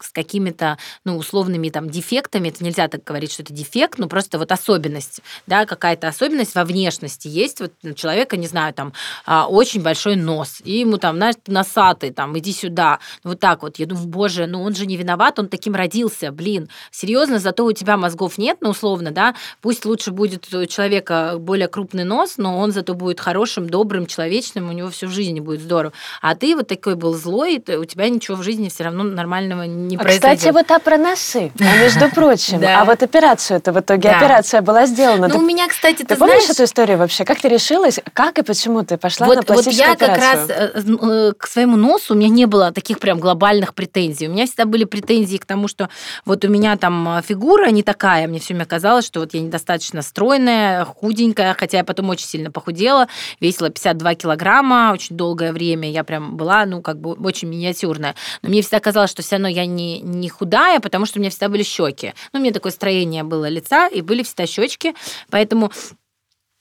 [0.00, 4.38] с какими-то ну, условными там дефектами, это нельзя так говорить, что это дефект, ну, просто
[4.38, 7.60] вот особенность, да, какая-то особенность во внешности есть.
[7.60, 8.92] Вот у человека, не знаю, там,
[9.26, 12.98] а, очень большой нос, и ему там, знаешь, носатый, там, иди сюда.
[13.22, 13.78] Вот так вот.
[13.78, 16.68] Я думаю, боже, ну он же не виноват, он таким родился, блин.
[16.90, 21.68] Серьезно, зато у тебя мозгов нет, ну, условно, да, пусть лучше будет у человека более
[21.68, 25.92] крупный нос, но он зато будет хорошим, добрым, человечным, у него всю жизнь будет здорово.
[26.20, 29.96] А ты вот такой был злой, у тебя ничего в жизни все равно нормального не
[29.96, 30.38] а, произойдет.
[30.38, 32.44] Кстати, вот а про носы, а между прочим.
[32.64, 32.80] Да.
[32.80, 34.16] А вот операцию это в итоге, да.
[34.16, 35.28] операция была сделана.
[35.28, 37.24] Ну, у меня, кстати, ты, ты помнишь эту историю вообще?
[37.24, 37.98] Как ты решилась?
[38.12, 40.48] Как и почему ты пошла вот, на пластическую вот я операцию?
[40.48, 44.28] как раз э, э, к своему носу у меня не было таких прям глобальных претензий.
[44.28, 45.90] У меня всегда были претензии к тому, что
[46.24, 48.26] вот у меня там э, фигура не такая.
[48.28, 52.50] Мне все время казалось, что вот я недостаточно стройная, худенькая, хотя я потом очень сильно
[52.50, 53.08] похудела,
[53.40, 55.90] весила 52 килограмма очень долгое время.
[55.90, 58.14] Я прям была, ну, как бы очень миниатюрная.
[58.42, 61.30] Но мне всегда казалось, что все равно я не, не худая, потому что у меня
[61.30, 62.12] всегда были щеки.
[62.32, 64.94] Ну, у меня такое строение было лица, и были всегда щечки.
[65.30, 65.72] Поэтому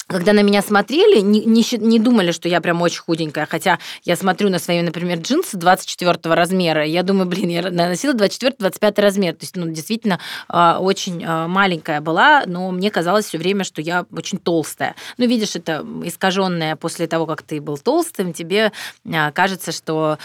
[0.08, 3.48] когда на меня смотрели, не, не, не думали, что я прям очень худенькая.
[3.50, 6.86] Хотя я смотрю на свои, например, джинсы 24 размера.
[6.86, 9.34] Я думаю, блин, я носила 24-25 размер.
[9.34, 13.82] То есть, ну, действительно, а, очень а, маленькая была, но мне казалось все время, что
[13.82, 14.96] я очень толстая.
[15.18, 18.72] Ну, видишь, это искаженное после того, как ты был толстым, тебе
[19.12, 20.18] а, кажется, что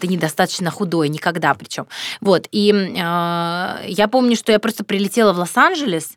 [0.00, 1.86] ты недостаточно худой, никогда причем.
[2.20, 6.10] Вот, и я помню, что я просто прилетела в Лос-Анджелес,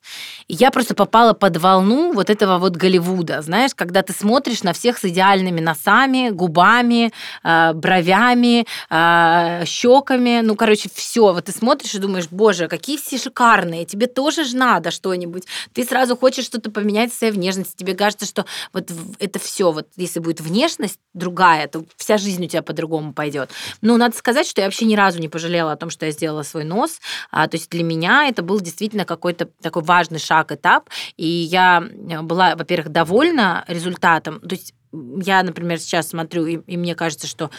[0.47, 4.63] и я просто попала под волну вот этого вот Голливуда Голливуда, знаешь, когда ты смотришь
[4.63, 7.11] на всех с идеальными носами, губами,
[7.43, 11.33] э, бровями, э, щеками, ну, короче, все.
[11.33, 15.43] Вот ты смотришь и думаешь, боже, какие все шикарные, тебе тоже же надо что-нибудь.
[15.73, 18.89] Ты сразу хочешь что-то поменять в своей внешности, тебе кажется, что вот
[19.19, 23.49] это все, вот если будет внешность другая, то вся жизнь у тебя по-другому пойдет.
[23.81, 26.43] Ну, надо сказать, что я вообще ни разу не пожалела о том, что я сделала
[26.43, 26.99] свой нос.
[27.31, 30.89] А, то есть для меня это был действительно какой-то такой важный шаг, этап.
[31.17, 31.83] И я
[32.21, 34.39] была, во-первых, довольна результатом.
[34.39, 34.73] То есть
[35.21, 37.49] я, например, сейчас смотрю, и, и мне кажется, что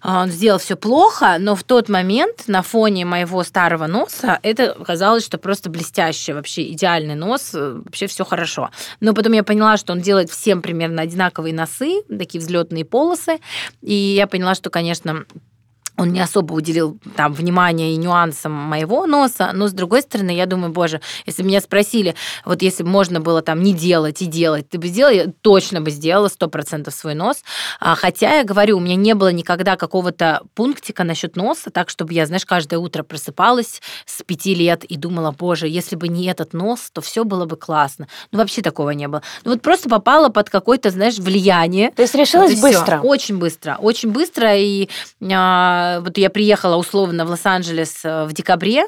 [0.00, 4.74] а, он сделал все плохо, но в тот момент на фоне моего старого носа это
[4.84, 8.70] казалось, что просто блестящий, вообще идеальный нос, э, вообще все хорошо.
[8.98, 13.38] Но потом я поняла, что он делает всем примерно одинаковые носы, такие взлетные полосы,
[13.80, 15.24] и я поняла, что, конечно,
[15.96, 20.46] он не особо уделил там внимания и нюансам моего носа, но с другой стороны, я
[20.46, 24.68] думаю, боже, если меня спросили, вот если бы можно было там не делать и делать,
[24.68, 27.42] ты бы сделала, я точно бы сделала сто процентов свой нос.
[27.78, 32.14] А, хотя я говорю, у меня не было никогда какого-то пунктика насчет носа, так чтобы
[32.14, 36.54] я, знаешь, каждое утро просыпалась с пяти лет и думала, боже, если бы не этот
[36.54, 38.08] нос, то все было бы классно.
[38.30, 39.22] Ну вообще такого не было.
[39.44, 41.90] Ну вот просто попала под какое-то, знаешь, влияние.
[41.90, 42.98] То есть решилась вот быстро?
[42.98, 43.08] Всё.
[43.08, 44.88] Очень быстро, очень быстро и
[45.20, 48.86] а, вот я приехала условно в Лос-Анджелес э, в декабре,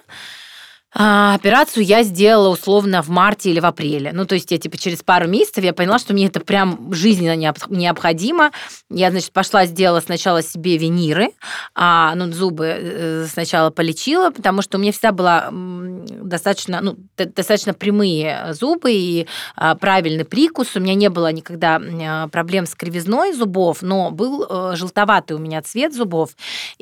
[0.96, 4.12] А, операцию я сделала условно в марте или в апреле.
[4.12, 7.34] Ну, то есть я типа через пару месяцев я поняла, что мне это прям жизненно
[7.36, 8.52] необходимо.
[8.90, 11.30] Я, значит, пошла сделала сначала себе виниры,
[11.74, 17.74] а, ну, зубы э, сначала полечила, потому что у меня всегда была достаточно, ну, достаточно
[17.74, 20.76] прямые зубы и а, правильный прикус.
[20.76, 25.40] У меня не было никогда а, проблем с кривизной зубов, но был э, желтоватый у
[25.40, 26.30] меня цвет зубов.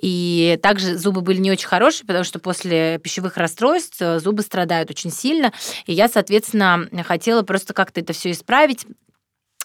[0.01, 5.11] И также зубы были не очень хорошие, потому что после пищевых расстройств зубы страдают очень
[5.11, 5.53] сильно.
[5.87, 8.87] И я, соответственно, хотела просто как-то это все исправить.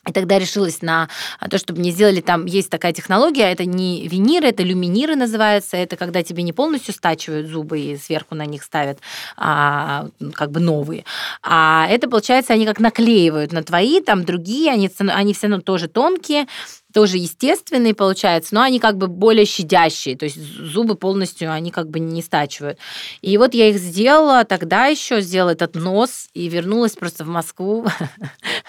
[0.07, 1.09] И тогда решилась на
[1.49, 5.97] то, чтобы мне сделали там, есть такая технология, это не виниры, это люминиры называется, это
[5.97, 8.99] когда тебе не полностью стачивают зубы и сверху на них ставят
[9.35, 11.03] а, как бы новые,
[11.43, 15.87] а это, получается, они как наклеивают на твои, там другие, они, они все равно тоже
[15.89, 16.47] тонкие,
[16.93, 21.89] тоже естественные, получается, но они как бы более щадящие, то есть зубы полностью они как
[21.89, 22.79] бы не стачивают.
[23.21, 27.85] И вот я их сделала тогда еще, сделала этот нос и вернулась просто в Москву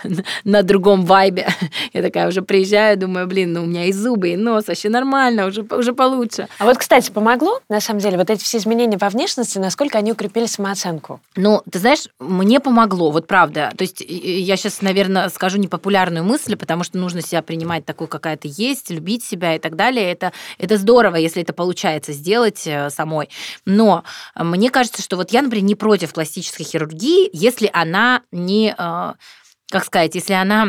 [0.45, 1.49] на другом вайбе.
[1.93, 5.47] Я такая уже приезжаю, думаю, блин, ну у меня и зубы, и нос, вообще нормально,
[5.47, 6.49] уже, уже получше.
[6.59, 10.13] А вот, кстати, помогло, на самом деле, вот эти все изменения во внешности, насколько они
[10.13, 11.21] укрепили самооценку?
[11.37, 13.73] Ну, ты знаешь, мне помогло, вот правда.
[13.77, 18.49] То есть я сейчас, наверное, скажу непопулярную мысль, потому что нужно себя принимать такой, какая-то
[18.49, 20.11] есть, любить себя и так далее.
[20.11, 23.29] Это, это здорово, если это получается сделать э, самой.
[23.65, 24.05] Но
[24.35, 29.13] мне кажется, что вот я, например, не против пластической хирургии, если она не, э,
[29.71, 30.69] как сказать, если она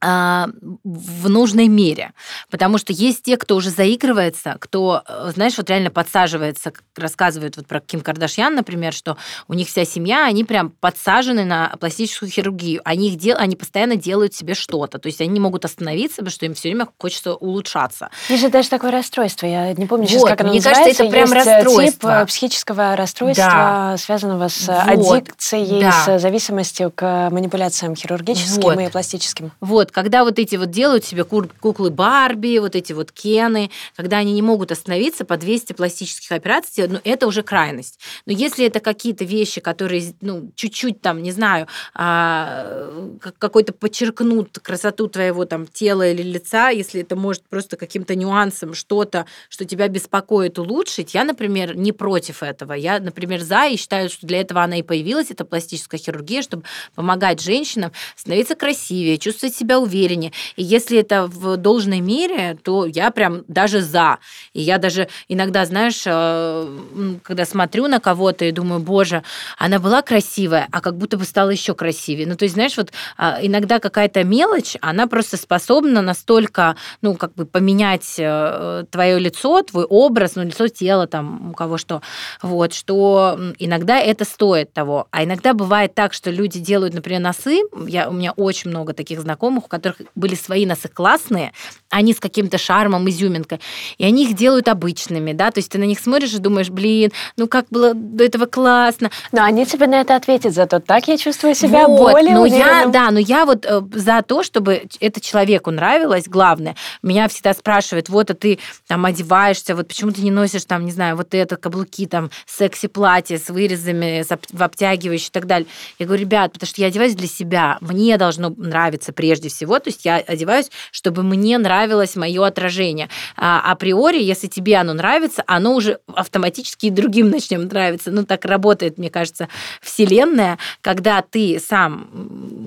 [0.00, 2.12] в нужной мере.
[2.50, 7.66] Потому что есть те, кто уже заигрывается, кто, э, знаешь, вот реально подсаживается, рассказывают вот
[7.66, 9.16] про Ким Кардашьян, например, что
[9.48, 12.80] у них вся семья, они прям подсажены на пластическую хирургию.
[12.84, 13.36] Они, их дел...
[13.38, 14.98] они постоянно делают себе что-то.
[14.98, 18.10] То есть они не могут остановиться, потому что им все время хочется улучшаться.
[18.28, 19.46] Есть же даже такое расстройство.
[19.46, 20.84] Я не помню сейчас, вот, как оно мне называется.
[20.84, 22.20] кажется, это прям есть расстройство.
[22.20, 23.96] тип психического расстройства, да.
[23.98, 25.18] связанного с вот.
[25.18, 26.18] аддикцией, да.
[26.18, 28.80] с зависимостью к манипуляциям хирургическим вот.
[28.80, 29.52] и пластическим.
[29.60, 34.18] Вот, вот, когда вот эти вот делают себе куклы Барби, вот эти вот Кены, когда
[34.18, 37.98] они не могут остановиться по 200 пластических операций, ну, это уже крайность.
[38.26, 45.08] Но если это какие-то вещи, которые, ну, чуть-чуть там, не знаю, а, какой-то подчеркнут красоту
[45.08, 50.58] твоего там тела или лица, если это может просто каким-то нюансом что-то, что тебя беспокоит,
[50.58, 52.74] улучшить, я, например, не против этого.
[52.74, 56.64] Я, например, за и считаю, что для этого она и появилась, это пластическая хирургия, чтобы
[56.94, 60.32] помогать женщинам становиться красивее, чувствовать себя увереннее.
[60.56, 64.18] И если это в должной мере, то я прям даже за.
[64.52, 69.22] И я даже иногда, знаешь, э, когда смотрю на кого-то и думаю, боже,
[69.56, 72.26] она была красивая, а как будто бы стала еще красивее.
[72.26, 77.34] Ну, то есть, знаешь, вот а, иногда какая-то мелочь, она просто способна настолько, ну, как
[77.34, 82.02] бы поменять э, твое лицо, твой образ, ну, лицо, тело, там, у кого что,
[82.42, 85.08] вот, что иногда это стоит того.
[85.10, 87.60] А иногда бывает так, что люди делают, например, носы.
[87.86, 91.52] Я, у меня очень много таких знакомых, у которых были свои носы классные,
[91.90, 93.60] они с каким-то шармом, изюминкой,
[93.98, 97.12] и они их делают обычными, да, то есть ты на них смотришь и думаешь, блин,
[97.36, 99.10] ну как было до этого классно.
[99.32, 102.66] Но они тебе на это ответят, зато так я чувствую себя вот, более но уверенным.
[102.66, 107.54] я, Да, но я вот э, за то, чтобы это человеку нравилось, главное, меня всегда
[107.54, 111.34] спрашивают, вот, а ты там одеваешься, вот почему ты не носишь там, не знаю, вот
[111.34, 115.66] это, каблуки, там, секси-платье с вырезами, в обтягивающие и так далее.
[115.98, 119.88] Я говорю, ребят, потому что я одеваюсь для себя, мне должно нравиться прежде всего, то
[119.88, 123.08] есть я одеваюсь, чтобы мне нравилось мое отражение.
[123.36, 128.10] А априори, если тебе оно нравится, оно уже автоматически и другим начнем нравиться.
[128.10, 129.48] Ну, так работает, мне кажется,
[129.80, 132.08] Вселенная, когда ты сам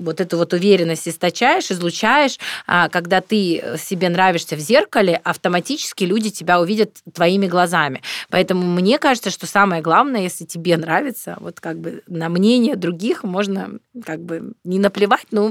[0.04, 6.30] вот эту вот уверенность источаешь, излучаешь, а когда ты себе нравишься в зеркале, автоматически люди
[6.30, 8.02] тебя увидят твоими глазами.
[8.30, 13.24] Поэтому мне кажется, что самое главное, если тебе нравится, вот как бы на мнение других
[13.24, 15.46] можно как бы не наплевать, но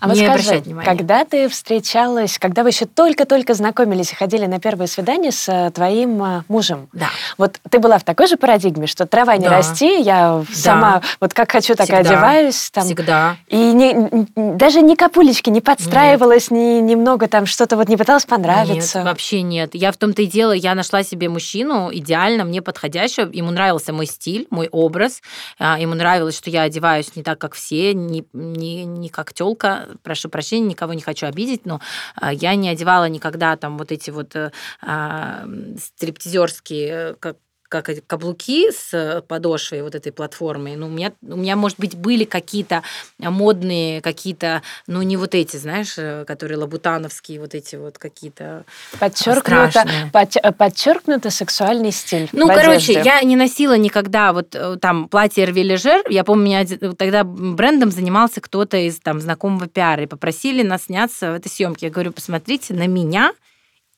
[0.00, 0.81] а не вот скажи, обращать внимания.
[0.84, 5.70] Когда ты встречалась, когда вы еще только-только знакомились и ходили на первое свидание с э,
[5.70, 6.88] твоим э, мужем.
[6.92, 7.08] Да.
[7.38, 9.56] Вот ты была в такой же парадигме, что трава не да.
[9.56, 10.54] расти, я да.
[10.54, 12.00] сама вот как хочу, так Всегда.
[12.00, 12.70] и одеваюсь.
[12.70, 13.36] Там, Всегда.
[13.48, 16.82] И не, даже ни капулечки не подстраивалась, нет.
[16.82, 18.98] ни немного там что-то вот не пыталась понравиться.
[18.98, 19.74] Нет, вообще нет.
[19.74, 23.30] Я в том-то и дело, я нашла себе мужчину идеально, мне подходящего.
[23.30, 25.22] Ему нравился мой стиль, мой образ.
[25.58, 29.88] А, ему нравилось, что я одеваюсь не так, как все, не, не, не как телка.
[30.02, 31.80] Прошу прощения, никого не хочу обидеть, но
[32.16, 34.50] а, я не одевала никогда там вот эти вот э,
[34.80, 35.44] а,
[35.78, 37.36] стриптизерские, как
[37.72, 40.76] как каблуки с подошвой вот этой платформы.
[40.76, 42.82] Ну, у меня, у меня, может быть, были какие-то
[43.18, 48.64] модные, какие-то, ну, не вот эти, знаешь, э, которые лабутановские, вот эти вот какие-то
[49.00, 52.28] Подчеркнуто, под, подчеркнуто сексуальный стиль.
[52.32, 56.02] Ну, короче, я не носила никогда вот э, там платье Эрви Лежер.
[56.10, 61.32] Я помню, меня тогда брендом занимался кто-то из там знакомого пиара, и попросили нас сняться
[61.32, 61.86] в этой съемке.
[61.86, 63.32] Я говорю, посмотрите на меня,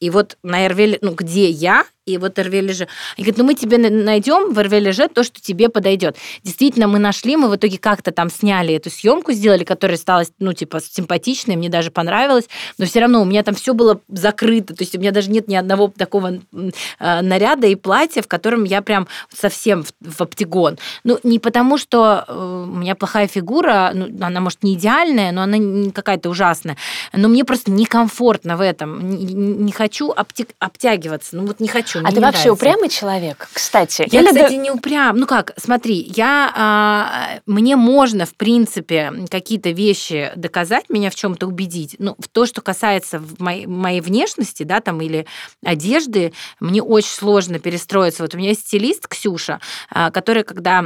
[0.01, 2.88] и вот на Эрвеле, ну, где я, и вот РВ лежит.
[3.16, 6.16] И говорит, ну мы тебе найдем в РВ лежит то, что тебе подойдет.
[6.42, 10.52] Действительно, мы нашли, мы в итоге как-то там сняли эту съемку, сделали, которая стала, ну,
[10.52, 12.44] типа, симпатичной, мне даже понравилось,
[12.78, 15.48] но все равно у меня там все было закрыто, то есть у меня даже нет
[15.48, 20.78] ни одного такого э, наряда и платья, в котором я прям совсем в, оптигон.
[21.05, 25.42] Ну, не потому, что э, у меня плохая фигура, ну, она, может, не идеальная, но
[25.42, 26.76] она не какая-то ужасная,
[27.14, 31.93] но мне просто некомфортно в этом, не, не хочу обтя- обтягиваться, ну, вот не хочу
[32.03, 32.07] хочу.
[32.07, 32.53] А ты вообще нравится.
[32.53, 34.07] упрямый человек, кстати?
[34.11, 34.57] Я, Или кстати, да...
[34.57, 35.16] не упрям.
[35.16, 41.47] Ну как, смотри, я а, мне можно в принципе какие-то вещи доказать, меня в чем-то
[41.47, 41.97] убедить.
[41.99, 45.26] Ну в то, что касается моей, моей внешности, да, там или
[45.64, 48.22] одежды, мне очень сложно перестроиться.
[48.22, 50.84] Вот у меня есть стилист Ксюша, а, которая когда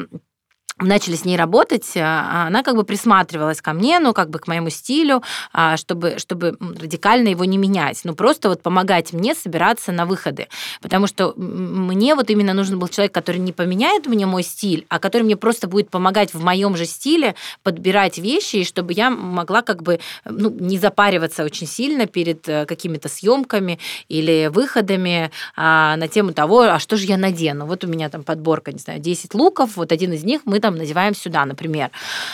[0.81, 4.47] начали с ней работать, а, она как бы присматривалась ко мне, ну, как бы к
[4.47, 5.23] моему стилю,
[5.53, 10.49] а, чтобы, чтобы радикально его не менять, ну, просто вот помогать мне собираться на выходы,
[10.81, 14.99] потому что мне вот именно нужен был человек, который не поменяет мне мой стиль, а
[14.99, 19.63] который мне просто будет помогать в моем же стиле подбирать вещи, и чтобы я могла
[19.63, 26.09] как бы ну, не запариваться очень сильно перед э, какими-то съемками или выходами а, на
[26.09, 27.67] тему того, а что же я надену.
[27.67, 30.68] Вот у меня там подборка, не знаю, 10 луков, вот один из них мы там
[30.69, 31.91] там надеваем сюда, например.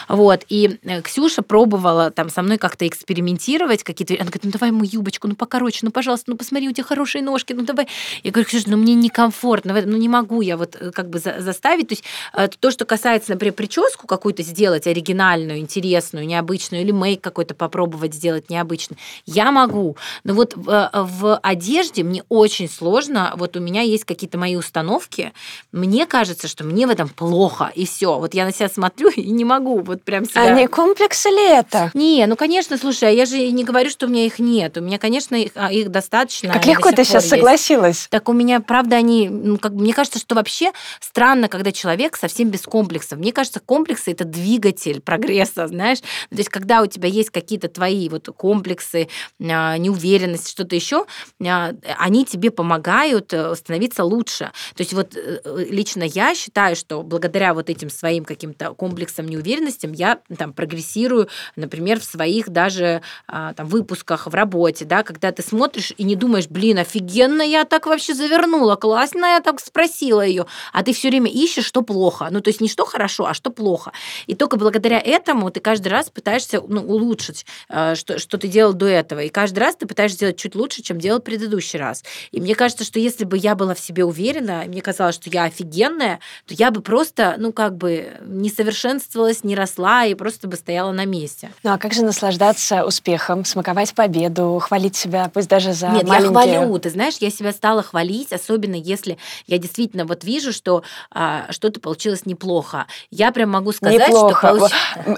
[0.09, 0.45] Вот.
[0.49, 4.15] И э, Ксюша пробовала там со мной как-то экспериментировать какие-то...
[4.15, 7.23] Она говорит, ну давай мою юбочку, ну покороче, ну пожалуйста, ну посмотри, у тебя хорошие
[7.23, 7.87] ножки, ну давай.
[8.25, 11.89] Я говорю, Ксюша, ну мне некомфортно, ну не могу я вот э, как бы заставить.
[11.89, 17.21] То есть э, то, что касается, например, прическу какую-то сделать оригинальную, интересную, необычную, или мейк
[17.21, 19.97] какой-то попробовать сделать необычный, я могу.
[20.25, 23.33] Но вот в, в одежде мне очень сложно.
[23.37, 25.33] Вот у меня есть какие-то мои установки.
[25.71, 28.19] Мне кажется, что мне в этом плохо, и все.
[28.25, 30.45] Вот я на себя смотрю и не могу вот прям себя...
[30.45, 31.91] А не комплексы ли это?
[31.93, 34.79] Не, ну, конечно, слушай, а я же не говорю, что у меня их нет.
[34.79, 36.51] У меня, конечно, их, а, их достаточно.
[36.55, 37.35] Как легко ты сейчас есть.
[37.35, 38.07] согласилась.
[38.09, 39.29] Так у меня, правда, они...
[39.29, 43.19] Ну, как, мне кажется, что вообще странно, когда человек совсем без комплексов.
[43.19, 45.99] Мне кажется, комплексы– это двигатель прогресса, знаешь.
[46.01, 49.09] То есть, когда у тебя есть какие-то твои вот комплексы,
[49.39, 51.05] а, неуверенность, что-то еще,
[51.39, 54.51] они тебе помогают э, становиться лучше.
[54.75, 59.27] То есть, вот э, лично я считаю, что благодаря вот этим своим своим каким-то комплексом,
[59.27, 65.33] неуверенностям я там прогрессирую, например, в своих даже а, там выпусках в работе, да, когда
[65.33, 70.21] ты смотришь и не думаешь, блин, офигенно я так вообще завернула, классно я так спросила
[70.21, 73.35] ее, а ты все время ищешь, что плохо, ну то есть не что хорошо, а
[73.35, 73.91] что плохо,
[74.29, 78.75] и только благодаря этому ты каждый раз пытаешься ну, улучшить, а, что, что ты делал
[78.75, 82.05] до этого, и каждый раз ты пытаешься сделать чуть лучше, чем делал предыдущий раз.
[82.31, 85.31] И мне кажется, что если бы я была в себе уверена, и мне казалось, что
[85.31, 90.49] я офигенная, то я бы просто, ну как бы не совершенствовалась, не росла и просто
[90.49, 91.51] бы стояла на месте.
[91.63, 96.53] Ну а как же наслаждаться успехом, смаковать победу, хвалить себя, пусть даже за Нет, маленькие...
[96.53, 96.79] я хвалю.
[96.79, 101.81] Ты знаешь, я себя стала хвалить, особенно если я действительно вот вижу, что а, что-то
[101.81, 102.87] получилось неплохо.
[103.11, 104.39] Я прям могу сказать, неплохо.
[104.39, 104.49] что...
[104.49, 104.73] Получ...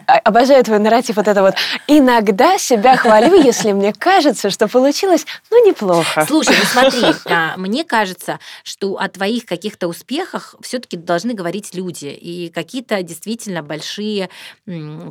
[0.06, 1.54] А, обожаю твой нарратив вот это вот.
[1.86, 6.24] Иногда себя хвалю, если мне кажется, что получилось, ну, неплохо.
[6.26, 12.06] Слушай, ну смотри, а, мне кажется, что о твоих каких-то успехах все-таки должны говорить люди.
[12.06, 14.28] И какие какие-то действительно большие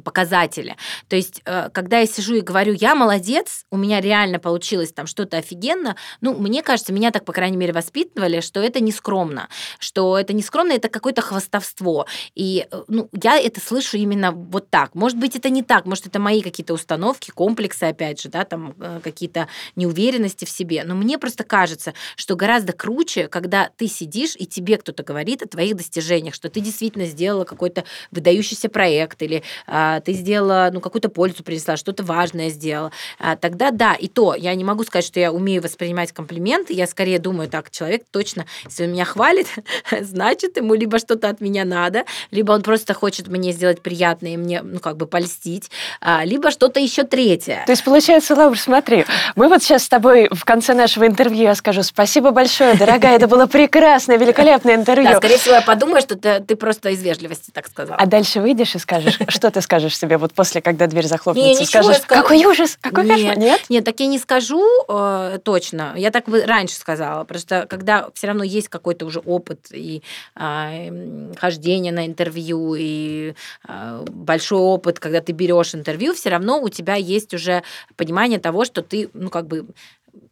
[0.03, 0.75] показатели.
[1.07, 5.07] То есть, э, когда я сижу и говорю, я молодец, у меня реально получилось там
[5.07, 9.47] что-то офигенно, ну, мне кажется, меня так, по крайней мере, воспитывали, что это не скромно,
[9.79, 12.05] что это не скромно, это какое-то хвастовство.
[12.35, 14.93] И э, ну, я это слышу именно вот так.
[14.95, 18.75] Может быть, это не так, может, это мои какие-то установки, комплексы, опять же, да, там
[18.79, 19.47] э, какие-то
[19.77, 20.83] неуверенности в себе.
[20.83, 25.47] Но мне просто кажется, что гораздо круче, когда ты сидишь, и тебе кто-то говорит о
[25.47, 31.09] твоих достижениях, что ты действительно сделала какой-то выдающийся проект, или а, ты сделала, ну, какую-то
[31.09, 35.19] пользу принесла, что-то важное сделала, а, тогда да, и то, я не могу сказать, что
[35.19, 39.47] я умею воспринимать комплименты, я скорее думаю, так, человек точно, если он меня хвалит,
[40.01, 44.37] значит, ему либо что-то от меня надо, либо он просто хочет мне сделать приятное и
[44.37, 45.69] мне, ну, как бы польстить,
[46.01, 47.63] а, либо что-то еще третье.
[47.65, 51.55] То есть, получается, Лаур, смотри, мы вот сейчас с тобой в конце нашего интервью я
[51.55, 55.09] скажу спасибо большое, дорогая, это было прекрасное, великолепное интервью.
[55.09, 57.97] Да, скорее всего, я подумаю, что ты, ты просто из вежливости слабости, так сказала.
[57.97, 61.61] А дальше выйдешь и скажешь, что ты скажешь себе вот после, когда дверь захлопнется?
[61.61, 63.38] Не, скажешь, какой ужас, какой нет, кошмар?
[63.38, 63.61] Нет?
[63.69, 65.93] Нет, так я не скажу э, точно.
[65.97, 67.23] Я так раньше сказала.
[67.23, 70.01] Просто когда все равно есть какой-то уже опыт и
[70.36, 73.33] э, хождение на интервью, и
[73.67, 77.63] э, большой опыт, когда ты берешь интервью, все равно у тебя есть уже
[77.95, 79.65] понимание того, что ты, ну, как бы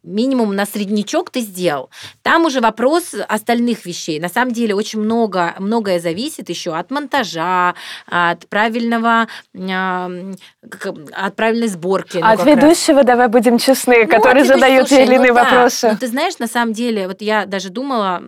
[0.04, 1.90] минимум на среднячок ты сделал.
[2.22, 4.20] Там уже вопрос остальных вещей.
[4.20, 7.74] На самом деле очень много, многое зависит еще от монтажа,
[8.06, 12.18] от правильного, от правильной сборки.
[12.18, 13.06] Ну, от ведущего, раз.
[13.06, 15.86] давай будем честны, ну, который задает те или иные ну, вопросы.
[15.88, 15.92] Да.
[15.92, 18.22] Ну, ты знаешь, на самом деле, вот я даже думала,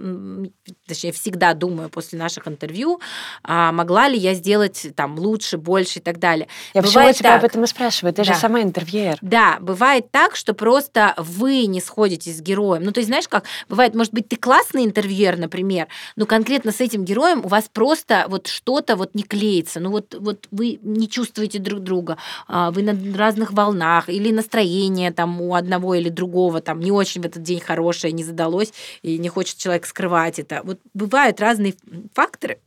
[0.86, 3.00] точнее, всегда думаю после наших интервью,
[3.42, 6.48] а могла ли я сделать там лучше, больше и так далее.
[6.74, 7.38] Я почему тебя так.
[7.40, 8.12] об этом и спрашиваю?
[8.12, 8.32] Ты да.
[8.32, 9.18] же сама интервьюер.
[9.20, 12.82] Да, бывает так, что просто вы не сходитесь с героем.
[12.82, 16.80] Ну, то есть, знаешь, как бывает, может быть, ты классный интервьюер, например, но конкретно с
[16.80, 19.80] этим героем у вас просто вот что-то вот не клеится.
[19.80, 22.18] Ну, вот, вот вы не чувствуете друг друга,
[22.48, 27.22] а, вы на разных волнах, или настроение там у одного или другого там не очень
[27.22, 28.72] в этот день хорошее, не задалось,
[29.02, 30.60] и не хочет человек скрывать это.
[30.64, 31.74] Вот бывают разные
[32.14, 32.60] факторы,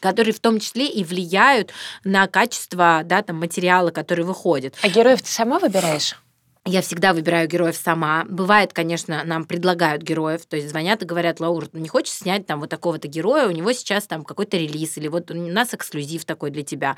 [0.00, 1.72] которые в том числе и влияют
[2.04, 4.76] на качество да, там, материала, который выходит.
[4.82, 6.16] А героев ты сама выбираешь?
[6.64, 8.24] Я всегда выбираю героев сама.
[8.28, 12.46] Бывает, конечно, нам предлагают героев, то есть звонят и говорят, Лаур, ну не хочешь снять
[12.46, 16.24] там вот такого-то героя, у него сейчас там какой-то релиз, или вот у нас эксклюзив
[16.24, 16.96] такой для тебя.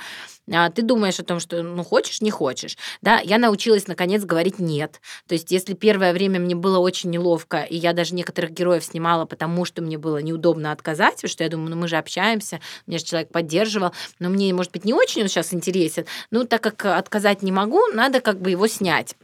[0.52, 2.76] А ты думаешь о том, что ну хочешь, не хочешь.
[3.00, 5.00] Да, я научилась наконец говорить нет.
[5.26, 9.24] То есть если первое время мне было очень неловко, и я даже некоторых героев снимала,
[9.24, 12.98] потому что мне было неудобно отказать, потому что я думаю, ну мы же общаемся, меня
[12.98, 16.84] же человек поддерживал, но мне, может быть, не очень он сейчас интересен, ну так как
[16.84, 19.16] отказать не могу, надо как бы его снять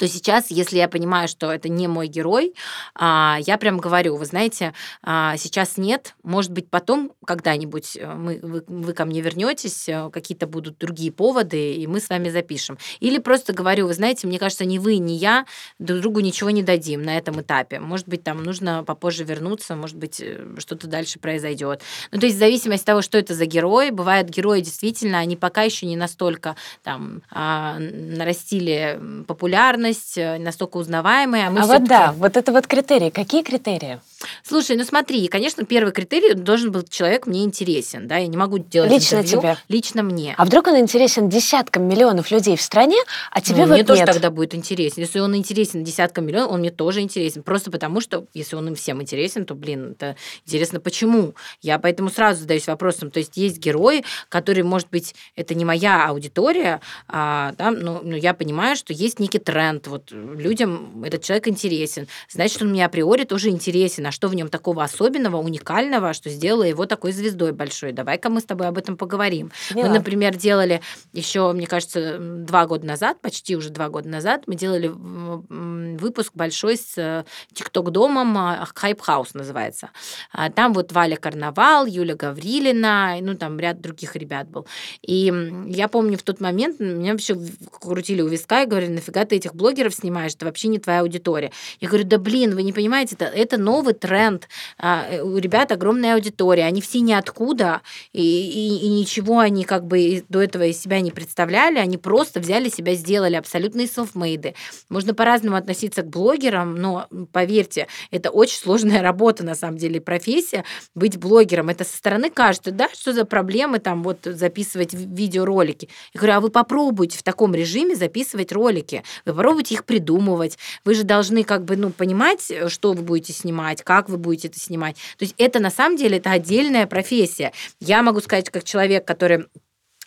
[0.00, 2.54] то сейчас, если я понимаю, что это не мой герой,
[2.94, 4.72] а, я прям говорю, вы знаете,
[5.02, 10.08] а, сейчас нет, может быть, потом когда-нибудь э, мы, вы, вы ко мне вернетесь, э,
[10.10, 12.78] какие-то будут другие поводы, и мы с вами запишем.
[13.00, 15.44] Или просто говорю, вы знаете, мне кажется, ни вы, ни я
[15.78, 17.78] друг другу ничего не дадим на этом этапе.
[17.78, 21.82] Может быть, там нужно попозже вернуться, может быть, э, что-то дальше произойдет.
[22.10, 25.36] Ну, то есть в зависимости от того, что это за герой, бывают герои действительно, они
[25.36, 31.48] пока еще не настолько там а, нарастили популярность, популярность, э, настолько узнаваемые.
[31.48, 33.10] А, мы а вот да, вот это вот критерии.
[33.10, 34.00] Какие критерии?
[34.42, 38.58] Слушай, ну смотри, конечно, первый критерий должен быть человек мне интересен, да, я не могу
[38.58, 39.56] делать лично интервью, тебе.
[39.68, 40.34] лично мне.
[40.36, 42.96] А вдруг он интересен десяткам миллионов людей в стране,
[43.30, 44.10] а тебе ну, вот мне тоже нет.
[44.10, 45.02] тогда будет интересен.
[45.02, 48.74] Если он интересен десяткам миллионов, он мне тоже интересен, просто потому что если он им
[48.74, 50.16] всем интересен, то, блин, это
[50.46, 51.34] интересно, почему?
[51.62, 56.06] Я поэтому сразу задаюсь вопросом, то есть есть герои, которые, может быть, это не моя
[56.08, 61.48] аудитория, а, да, но, но я понимаю, что есть некий тренд, вот людям этот человек
[61.48, 66.30] интересен, значит, он мне априори тоже интересен, а что в нем такого особенного, уникального, что
[66.30, 67.92] сделало его такой звездой большой?
[67.92, 69.52] Давай-ка мы с тобой об этом поговорим.
[69.68, 69.86] Поняла.
[69.88, 70.80] Мы, например, делали
[71.12, 76.76] еще, мне кажется, два года назад, почти уже два года назад, мы делали выпуск большой
[76.76, 79.90] с ТикТок-домом, Хайп Хаус называется.
[80.32, 84.66] А там вот Валя Карнавал, Юля Гаврилина, ну там ряд других ребят был.
[85.02, 85.32] И
[85.68, 87.36] я помню в тот момент, меня вообще
[87.78, 91.52] крутили у виска и говорили, нафига ты этих блогеров снимаешь, это вообще не твоя аудитория.
[91.78, 94.48] Я говорю, да блин, вы не понимаете, это, это новый тренд.
[94.78, 97.82] А, э, у ребят огромная аудитория, они все ниоткуда,
[98.12, 102.40] и, и, и ничего они как бы до этого из себя не представляли, они просто
[102.40, 104.54] взяли себя, сделали абсолютные селфмейды.
[104.88, 110.64] Можно по-разному относиться к блогерам, но поверьте, это очень сложная работа, на самом деле, профессия,
[110.94, 111.68] быть блогером.
[111.68, 115.88] Это со стороны кажется, да, что за проблемы там вот записывать видеоролики.
[116.14, 120.94] Я говорю, а вы попробуйте в таком режиме записывать ролики, вы попробуйте их придумывать, вы
[120.94, 124.94] же должны как бы, ну, понимать, что вы будете снимать, как вы будете это снимать.
[125.18, 127.52] То есть это на самом деле это отдельная профессия.
[127.80, 129.46] Я могу сказать, как человек, который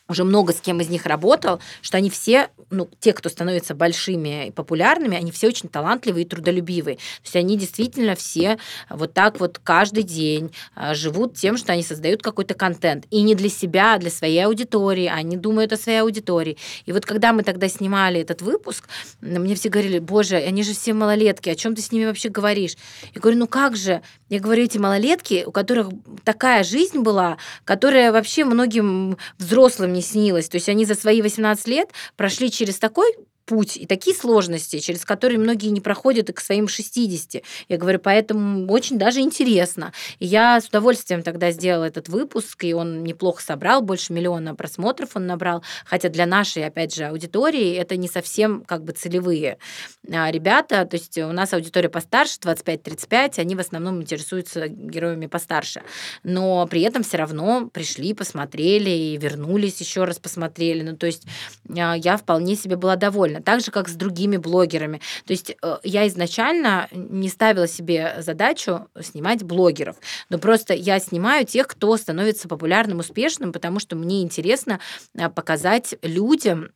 [0.10, 4.47] уже много с кем из них работал, что они все, ну, те, кто становятся большими
[4.47, 6.97] и популярными, они все очень талантливые и трудолюбивые.
[6.97, 8.58] То есть они действительно все
[8.89, 13.06] вот так вот каждый день а, живут тем, что они создают какой-то контент.
[13.12, 15.08] И не для себя, а для своей аудитории.
[15.08, 16.58] Они думают о своей аудитории.
[16.86, 18.89] И вот когда мы тогда снимали этот выпуск,
[19.22, 22.76] мне все говорили, боже, они же все малолетки, о чем ты с ними вообще говоришь?
[23.16, 24.01] Я говорю, ну как же?
[24.28, 25.89] Я говорю, эти малолетки, у которых
[26.26, 30.50] такая жизнь была, которая вообще многим взрослым не снилось.
[30.50, 33.16] То есть они за свои 18 лет прошли через такой
[33.46, 37.44] путь и такие сложности, через которые многие не проходят и к своим 60.
[37.68, 39.94] Я говорю, поэтому очень даже интересно.
[40.20, 45.12] И я с удовольствием тогда сделала этот выпуск, и он неплохо собрал, больше миллиона просмотров
[45.16, 49.58] он набрал, хотя для нашей, опять же, аудитории это не совсем как бы целевые
[50.12, 55.82] а, ребята, то есть у нас аудитория постарше, 25-35, они в основном интересуются героями постарше,
[56.24, 61.26] но при этом все равно пришли, посмотрели и вернулись еще раз посмотрели, ну то есть
[61.78, 63.42] а, я вполне себе была довольна прикольно.
[63.42, 65.02] Так же, как с другими блогерами.
[65.26, 69.98] То есть э, я изначально не ставила себе задачу снимать блогеров,
[70.30, 74.80] но просто я снимаю тех, кто становится популярным, успешным, потому что мне интересно
[75.16, 76.72] э, показать людям,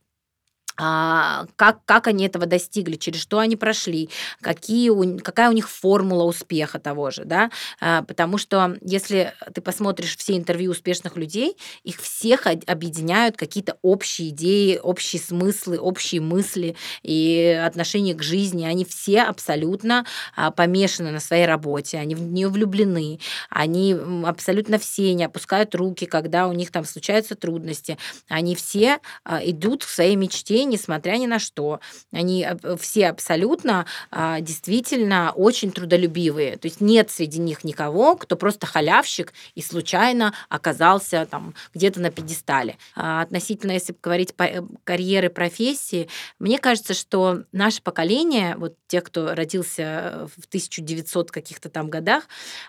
[0.78, 4.10] а, как, как они этого достигли, через что они прошли,
[4.42, 7.50] какие у, какая у них формула успеха того же, да,
[7.82, 14.30] а, потому что если ты посмотришь все интервью успешных людей, их всех объединяют какие-то общие
[14.30, 20.06] идеи, общие смыслы, общие мысли и отношения к жизни, они все абсолютно
[20.36, 23.20] а, помешаны на своей работе, они в нее влюблены,
[23.50, 27.98] они абсолютно все не опускают руки, когда у них там случаются трудности,
[28.28, 31.80] они все идут к своей мечте, несмотря ни на что.
[32.12, 36.58] Они э, все абсолютно а, действительно очень трудолюбивые.
[36.58, 42.12] То есть нет среди них никого, кто просто халявщик и случайно оказался там где-то на
[42.12, 42.78] пьедестале.
[42.96, 46.10] А, относительно, если говорить по э, карьеры, профессии,
[46.40, 52.24] мне кажется, что наше поколение, вот те, кто родился в 1900 каких-то там годах,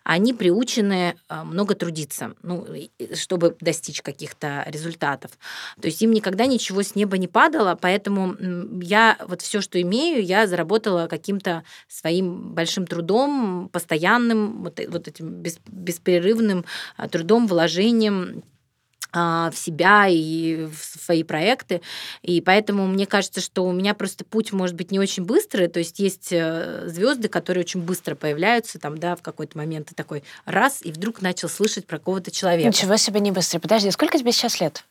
[0.04, 2.66] они приучены а, много трудиться, ну,
[3.14, 5.32] чтобы достичь каких-то результатов.
[5.80, 8.36] То есть им никогда ничего с неба не падало, поэтому
[8.82, 15.42] я вот все, что имею, я заработала каким-то своим большим трудом, постоянным, вот, вот этим
[15.66, 16.66] беспрерывным
[16.98, 18.42] а, трудом, вложением
[19.10, 21.80] а, в себя и в свои проекты.
[22.20, 25.68] И поэтому мне кажется, что у меня просто путь может быть не очень быстрый.
[25.68, 29.94] То есть есть э, звезды, которые очень быстро появляются, там, да, в какой-то момент ты
[29.94, 32.68] такой раз, и вдруг начал слышать про кого-то человека.
[32.68, 33.60] Ничего себе не быстрый.
[33.60, 34.84] Подожди, сколько тебе сейчас лет?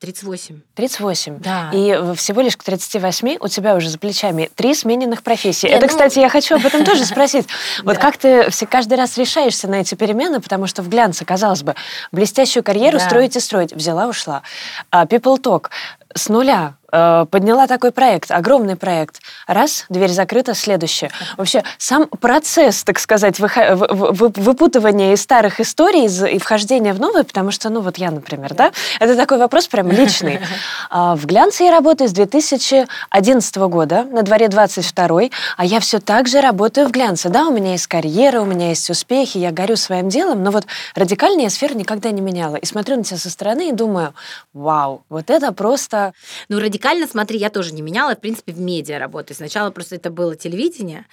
[0.00, 0.62] 38.
[0.74, 1.38] 38.
[1.40, 1.70] Да.
[1.74, 5.66] И всего лишь к 38 у тебя уже за плечами три смененных профессии.
[5.66, 5.88] Не, Это, ну...
[5.88, 7.46] кстати, я хочу об этом тоже спросить.
[7.84, 11.62] Вот как ты все каждый раз решаешься на эти перемены, потому что в глянце, казалось
[11.62, 11.74] бы,
[12.12, 13.72] блестящую карьеру строить и строить.
[13.72, 14.42] Взяла, ушла.
[14.90, 15.68] А People Talk
[16.14, 19.20] с нуля подняла такой проект, огромный проект.
[19.46, 21.10] Раз, дверь закрыта, следующее.
[21.36, 27.68] Вообще, сам процесс, так сказать, выпутывания из старых историй и вхождения в новые, потому что,
[27.70, 30.40] ну вот я, например, да, это такой вопрос прям личный.
[30.92, 35.20] А, в глянце я работаю с 2011 года, на дворе 22
[35.56, 37.28] а я все так же работаю в глянце.
[37.28, 40.66] Да, у меня есть карьера, у меня есть успехи, я горю своим делом, но вот
[40.94, 42.56] радикальная сфера никогда не меняла.
[42.56, 44.14] И смотрю на тебя со стороны и думаю,
[44.52, 46.12] вау, вот это просто...
[46.48, 49.36] Ну, радикально радикально, смотри, я тоже не меняла, в принципе, в медиа работаю.
[49.36, 51.06] Сначала просто это было телевидение,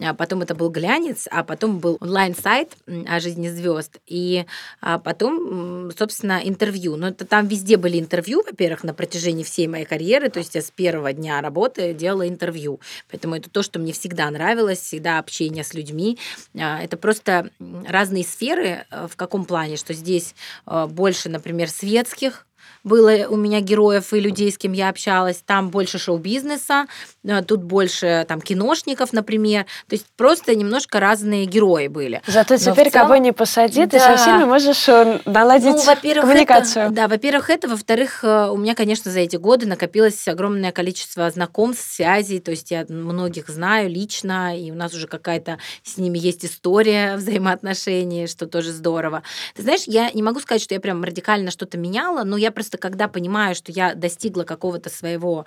[0.00, 2.72] а потом это был глянец, а потом был онлайн-сайт
[3.06, 4.44] о жизни звезд, и
[4.80, 6.96] а потом, собственно, интервью.
[6.96, 10.60] Но это там везде были интервью, во-первых, на протяжении всей моей карьеры, то есть я
[10.60, 12.80] с первого дня работы делала интервью.
[13.10, 16.18] Поэтому это то, что мне всегда нравилось, всегда общение с людьми.
[16.58, 17.50] А, это просто
[17.86, 20.34] разные сферы э, в каком плане, что здесь
[20.66, 22.46] э, больше, например, светских
[22.84, 25.42] было у меня героев и людей, с кем я общалась.
[25.44, 26.86] Там больше шоу-бизнеса,
[27.24, 29.64] э, тут больше там киношников, например.
[29.88, 32.22] То есть просто немножко разные герои были.
[32.26, 33.08] Зато теперь целом...
[33.08, 33.86] кого не посади, да.
[33.86, 36.86] ты со всеми можешь э, наладить ну, во-первых, коммуникацию.
[36.86, 37.68] Это, да, во-первых, это.
[37.68, 42.38] Во-вторых, э, у меня, конечно, за эти годы накопилось огромное количество знакомств, связей.
[42.38, 47.16] То есть я многих знаю лично, и у нас уже какая-то с ними есть история
[47.16, 49.22] взаимоотношений, что тоже здорово.
[49.54, 52.73] Ты знаешь, я не могу сказать, что я прям радикально что-то меняла, но я просто
[52.74, 55.44] просто когда понимаю, что я достигла какого-то своего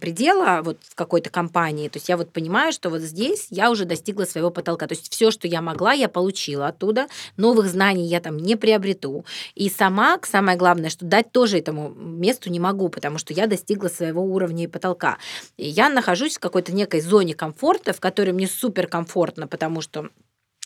[0.00, 3.84] предела вот в какой-то компании, то есть я вот понимаю, что вот здесь я уже
[3.84, 4.86] достигла своего потолка.
[4.86, 7.06] То есть все, что я могла, я получила оттуда.
[7.36, 9.24] Новых знаний я там не приобрету.
[9.54, 13.88] И сама, самое главное, что дать тоже этому месту не могу, потому что я достигла
[13.88, 15.18] своего уровня и потолка.
[15.56, 20.08] И я нахожусь в какой-то некой зоне комфорта, в которой мне супер комфортно, потому что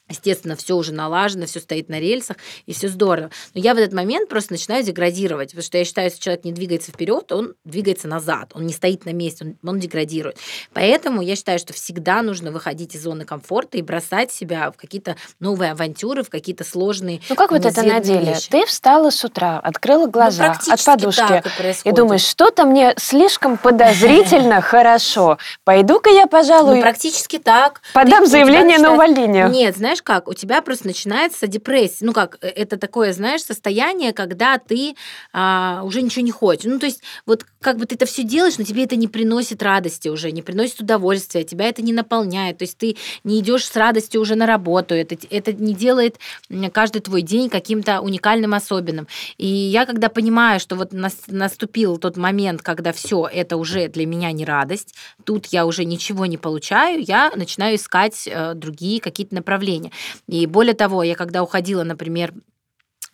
[0.08, 2.36] Естественно, все уже налажено, все стоит на рельсах,
[2.66, 3.30] и все здорово.
[3.54, 6.52] Но я в этот момент просто начинаю деградировать, потому что я считаю, если человек не
[6.52, 10.38] двигается вперед, он двигается назад, он не стоит на месте, он, он деградирует.
[10.72, 15.16] Поэтому я считаю, что всегда нужно выходить из зоны комфорта и бросать себя в какие-то
[15.40, 17.20] новые авантюры, в какие-то сложные.
[17.28, 18.32] Ну как вот это на деле?
[18.32, 18.50] Вещи.
[18.50, 21.42] Ты встала с утра, открыла ну, глаза ну, от подушки
[21.84, 25.38] и, и думаешь, что-то мне слишком подозрительно хорошо.
[25.64, 26.76] Пойду-ка я, пожалуй.
[26.76, 27.82] Ну, практически так.
[27.92, 29.48] Подам заявление на увольнение.
[29.48, 32.04] Нет, знаешь знаешь как, у тебя просто начинается депрессия.
[32.04, 34.94] Ну как, э, это такое, знаешь, состояние, когда ты
[35.32, 36.64] а, уже ничего не хочешь.
[36.64, 39.62] Ну то есть вот как бы ты это все делаешь, но тебе это не приносит
[39.62, 42.58] радости уже, не приносит удовольствия, тебя это не наполняет.
[42.58, 46.18] То есть ты не идешь с радостью уже на работу, это, это не делает
[46.72, 49.06] каждый твой день каким-то уникальным, особенным.
[49.38, 54.32] И я когда понимаю, что вот наступил тот момент, когда все это уже для меня
[54.32, 54.94] не радость,
[55.24, 59.87] тут я уже ничего не получаю, я начинаю искать э, другие какие-то направления.
[60.26, 62.32] И более того, я когда уходила, например,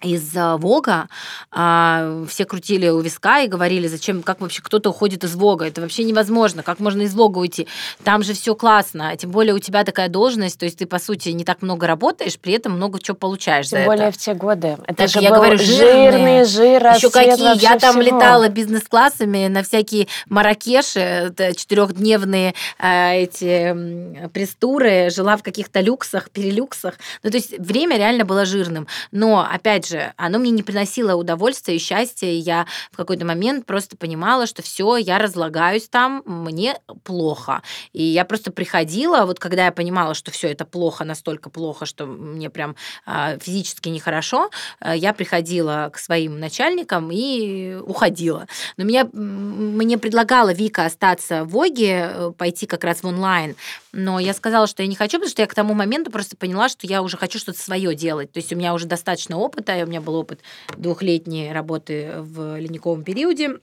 [0.04, 1.08] из Вога,
[1.50, 5.80] а, все крутили у виска и говорили, зачем, как вообще кто-то уходит из Вога, это
[5.80, 7.66] вообще невозможно, как можно из Вога уйти,
[8.02, 11.30] там же все классно, тем более у тебя такая должность, то есть ты, по сути,
[11.30, 14.18] не так много работаешь, при этом много чего получаешь Тем за более это.
[14.18, 14.76] в те годы.
[14.86, 18.16] Это Так же я говорю, жирный жир, Еще какие, я там всего.
[18.16, 26.94] летала бизнес-классами на всякие Маракеши, четырехдневные э, эти м, пресс-туры, жила в каких-то люксах, перелюксах,
[27.22, 31.76] ну, то есть время реально было жирным, но, опять же, оно мне не приносило удовольствия
[31.76, 36.78] и счастья, и я в какой-то момент просто понимала, что все, я разлагаюсь там, мне
[37.02, 37.62] плохо.
[37.92, 42.06] И я просто приходила, вот когда я понимала, что все это плохо, настолько плохо, что
[42.06, 42.76] мне прям
[43.06, 48.46] а, физически нехорошо, а, я приходила к своим начальникам и уходила.
[48.76, 53.56] Но меня, мне предлагала Вика остаться в Оге, э, пойти как раз в онлайн,
[53.92, 56.68] но я сказала, что я не хочу, потому что я к тому моменту просто поняла,
[56.68, 58.32] что я уже хочу что-то свое делать.
[58.32, 60.40] То есть у меня уже достаточно опыта, у меня был опыт
[60.76, 63.58] двухлетней работы в ледниковом периоде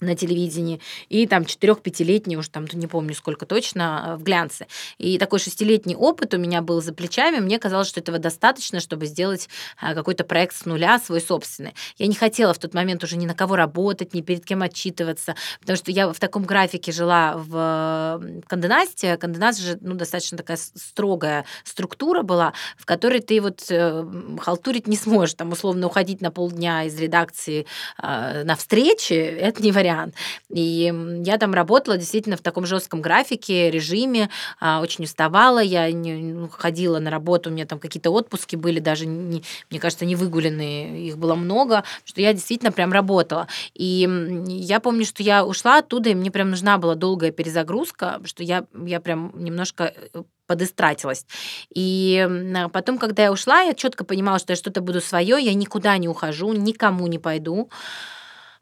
[0.00, 4.66] на телевидении, и там 4-5-летний, уж там не помню сколько точно, э, в глянце.
[4.98, 9.06] И такой шестилетний опыт у меня был за плечами, мне казалось, что этого достаточно, чтобы
[9.06, 9.48] сделать
[9.80, 11.74] э, какой-то проект с нуля, свой собственный.
[11.96, 15.34] Я не хотела в тот момент уже ни на кого работать, ни перед кем отчитываться,
[15.60, 19.16] потому что я в таком графике жила в Канденасте.
[19.16, 24.04] Канденаст же ну, достаточно такая строгая структура была, в которой ты вот э,
[24.40, 27.66] халтурить не сможешь, там условно уходить на полдня из редакции
[27.98, 30.14] на встречи, это не вариант вариант.
[30.50, 30.92] И
[31.24, 34.30] я там работала действительно в таком жестком графике, режиме,
[34.60, 38.80] а, очень уставала, я не, ну, ходила на работу, у меня там какие-то отпуски были,
[38.80, 43.46] даже, не, мне кажется, не выгуленные, их было много, что я действительно прям работала.
[43.74, 44.08] И
[44.48, 48.66] я помню, что я ушла оттуда, и мне прям нужна была долгая перезагрузка, что я,
[48.84, 51.26] я прям немножко э, подистратилась.
[51.74, 52.26] И
[52.72, 56.08] потом, когда я ушла, я четко понимала, что я что-то буду свое, я никуда не
[56.08, 57.68] ухожу, никому не пойду.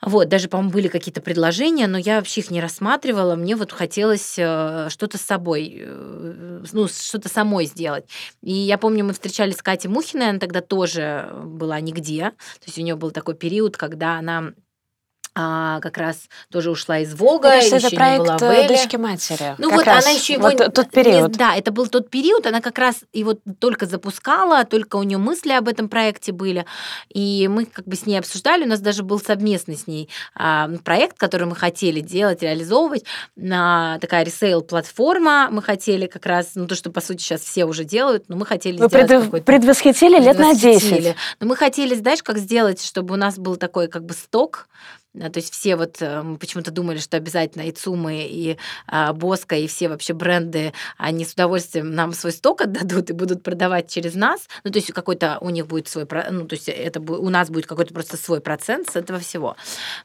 [0.05, 3.37] Вот, даже, по-моему, были какие-то предложения, но я вообще их не рассматривала.
[3.37, 8.05] Мне вот хотелось э, что-то с собой, э, ну, что-то самой сделать.
[8.43, 12.31] И я помню, мы встречались с Катей Мухиной, она тогда тоже была нигде.
[12.31, 14.53] То есть у нее был такой период, когда она
[15.37, 17.49] а, как раз тоже ушла из Вога.
[17.49, 19.55] Мне кажется, это проект была э, дочки матери.
[19.59, 20.05] Ну вот раз.
[20.05, 20.49] она еще его...
[20.49, 21.32] Вот тот период.
[21.32, 25.18] Не, да, это был тот период, она как раз его только запускала, только у нее
[25.18, 26.66] мысли об этом проекте были.
[27.12, 30.68] И мы как бы с ней обсуждали, у нас даже был совместный с ней а,
[30.85, 33.05] проект, который мы хотели делать, реализовывать.
[33.53, 37.82] А, такая ресейл-платформа мы хотели как раз, ну то, что по сути сейчас все уже
[37.82, 39.45] делают, но мы хотели Вы сделать предв...
[39.45, 41.16] предвосхитили лет на 10.
[41.41, 44.68] Но мы хотели, знаешь, как сделать, чтобы у нас был такой как бы сток,
[45.15, 48.59] то есть все вот э, мы почему-то думали, что обязательно и ЦУМы, и
[48.89, 53.45] а, Боска, и все вообще бренды, они с удовольствием нам свой сток отдадут и будут
[53.45, 54.49] продавать через нас.
[54.65, 57.67] Ну, то есть какой-то у них будет свой, ну, то есть это у нас будет
[57.67, 59.57] какой-то просто свой процент с этого всего.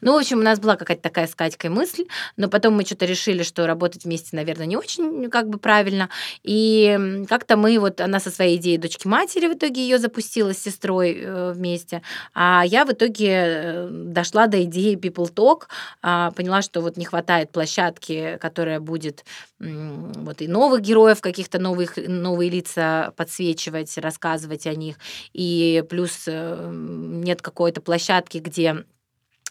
[0.02, 2.06] Ну, в общем, у нас была какая-то такая с Катькой мысль,
[2.38, 6.10] но потом мы что-то решили, что работать вместе, наверное, не очень как бы правильно.
[6.44, 10.60] И как-то мы вот, она со своей идеей дочки матери в итоге ее запустила с
[10.60, 12.04] сестрой э, вместе,
[12.36, 15.64] а я в итоге э, дошла до идеи People Talk,
[16.02, 19.26] а, поняла, что вот не хватает площадки, которая будет
[19.60, 24.98] вот и новых героев, каких-то новых, новые лица подсвечивать, рассказывать о них,
[25.34, 28.86] и плюс э, нет какой-то площадки, где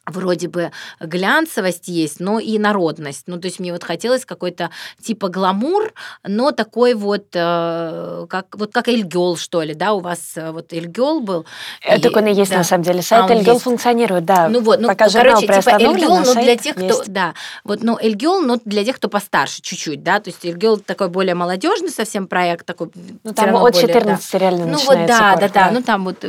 [0.09, 3.25] вроде бы глянцевость есть, но и народность.
[3.27, 5.93] Ну, то есть мне вот хотелось какой-то типа гламур,
[6.25, 10.73] но такой вот, э, как, вот как Эльгел, что ли, да, у вас э, вот
[10.73, 11.47] Эльгел был.
[11.83, 12.59] Это и, он и есть да.
[12.59, 13.03] на самом деле.
[13.03, 14.49] Сайт а, Эльгел функционирует, да.
[14.49, 17.03] Ну вот, ну, Пока короче, типа Эльгел, но для тех, есть.
[17.03, 17.35] кто, да,
[17.65, 21.35] вот, ну, Эльгел, но для тех, кто постарше чуть-чуть, да, то есть Эльгел такой более
[21.35, 22.91] молодежный совсем проект, такой
[23.25, 24.39] Ну, там от более, 14 да.
[24.39, 26.25] реально Ну, вот, да, курс, да, да, ну, там вот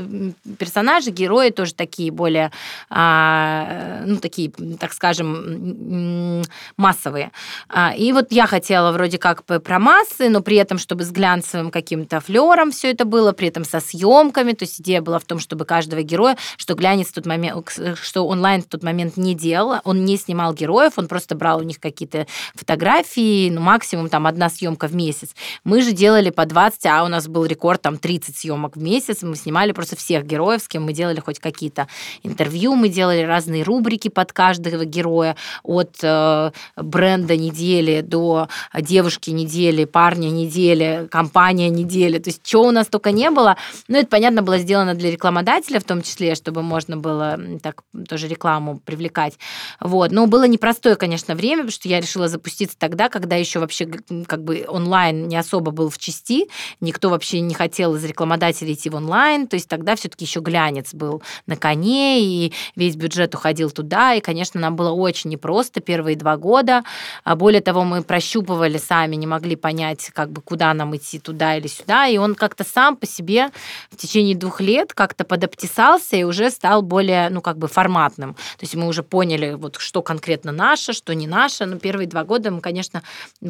[0.57, 2.51] персонажи, герои тоже такие более
[2.89, 3.68] а, э,
[4.05, 6.43] ну, такие, так скажем,
[6.77, 7.31] массовые.
[7.67, 11.71] А, и вот я хотела вроде как про массы, но при этом, чтобы с глянцевым
[11.71, 14.53] каким-то флером все это было, при этом со съемками.
[14.53, 18.27] То есть идея была в том, чтобы каждого героя, что глянец в тот момент, что
[18.27, 21.79] онлайн в тот момент не делал, он не снимал героев, он просто брал у них
[21.79, 25.35] какие-то фотографии, ну, максимум там одна съемка в месяц.
[25.63, 29.21] Мы же делали по 20, а у нас был рекорд там 30 съемок в месяц.
[29.21, 31.87] Мы снимали просто всех героев, с кем мы делали хоть какие-то
[32.23, 38.47] интервью, мы делали разные рубрики под каждого героя, от э, бренда недели до
[38.79, 42.19] девушки недели, парня недели, компания недели.
[42.19, 43.57] То есть, что у нас только не было.
[43.87, 48.27] Ну, это, понятно, было сделано для рекламодателя в том числе, чтобы можно было так тоже
[48.27, 49.37] рекламу привлекать.
[49.79, 50.11] Вот.
[50.11, 53.87] Но было непростое, конечно, время, потому что я решила запуститься тогда, когда еще вообще
[54.27, 56.47] как бы онлайн не особо был в части,
[56.81, 60.93] никто вообще не хотел из рекламодателей идти в онлайн, то есть тогда все-таки еще глянец
[60.93, 66.15] был на коне, и весь бюджет уходил туда, и, конечно, нам было очень непросто первые
[66.15, 66.83] два года.
[67.23, 71.55] А более того, мы прощупывали сами, не могли понять, как бы, куда нам идти, туда
[71.55, 73.49] или сюда, и он как-то сам по себе
[73.89, 78.33] в течение двух лет как-то подоптисался и уже стал более, ну, как бы форматным.
[78.33, 82.23] То есть мы уже поняли, вот, что конкретно наше, что не наше, но первые два
[82.23, 83.01] года мы, конечно,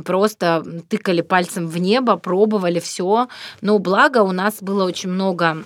[0.06, 3.28] просто тыкали пальцем в небо, пробовали все,
[3.62, 5.64] но благо у нас было очень много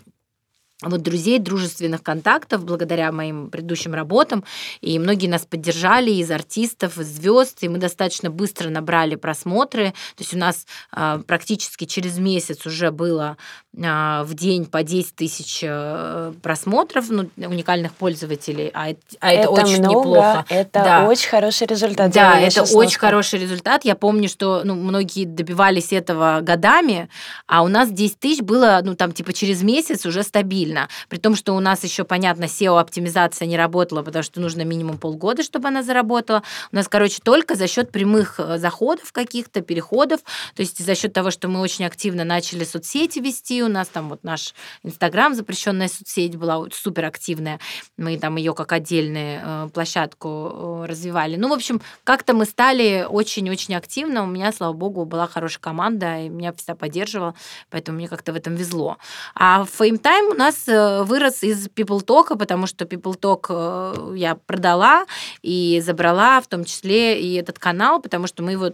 [0.89, 4.43] вот друзей, дружественных контактов благодаря моим предыдущим работам.
[4.81, 9.93] И многие нас поддержали из артистов, из звезд, и мы достаточно быстро набрали просмотры.
[10.15, 10.65] То есть у нас
[10.95, 13.37] э, практически через месяц уже было
[13.75, 19.49] э, в день по 10 тысяч э, просмотров ну, уникальных пользователей, а, а это, это
[19.49, 20.45] очень много, неплохо.
[20.49, 21.07] Это да.
[21.07, 22.11] очень хороший результат.
[22.11, 23.85] Да, это очень хороший результат.
[23.85, 27.09] Я помню, что ну, многие добивались этого годами,
[27.47, 30.89] а у нас 10 тысяч было, ну там типа через месяц уже стабильно сильно.
[31.09, 35.43] При том, что у нас еще, понятно, SEO-оптимизация не работала, потому что нужно минимум полгода,
[35.43, 36.43] чтобы она заработала.
[36.71, 40.21] У нас, короче, только за счет прямых э, заходов каких-то, переходов,
[40.55, 44.09] то есть за счет того, что мы очень активно начали соцсети вести, у нас там
[44.09, 44.53] вот наш
[44.83, 47.59] Инстаграм, запрещенная соцсеть была супер активная,
[47.97, 51.35] мы там ее как отдельную э, площадку э, развивали.
[51.35, 56.21] Ну, в общем, как-то мы стали очень-очень активно, у меня, слава богу, была хорошая команда,
[56.21, 57.35] и меня всегда поддерживала,
[57.69, 58.97] поэтому мне как-то в этом везло.
[59.35, 64.15] А в Fame у нас Э, вырос из People Talk, потому что People Talk э,
[64.17, 65.05] я продала
[65.41, 68.67] и забрала в том числе и этот канал, потому что мы его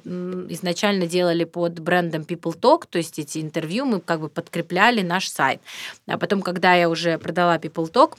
[0.53, 5.29] изначально делали под брендом People Talk, то есть эти интервью мы как бы подкрепляли наш
[5.29, 5.61] сайт.
[6.07, 8.17] А потом, когда я уже продала People Talk,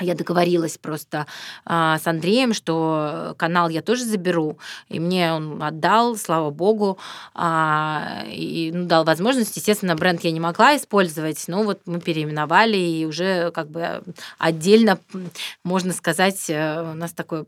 [0.00, 1.26] я договорилась просто
[1.64, 6.98] а, с Андреем, что канал я тоже заберу, и мне он отдал, слава богу,
[7.34, 9.56] а, и ну, дал возможность.
[9.56, 14.02] Естественно, бренд я не могла использовать, но вот мы переименовали, и уже как бы
[14.38, 14.98] отдельно,
[15.64, 17.46] можно сказать, э, у нас такое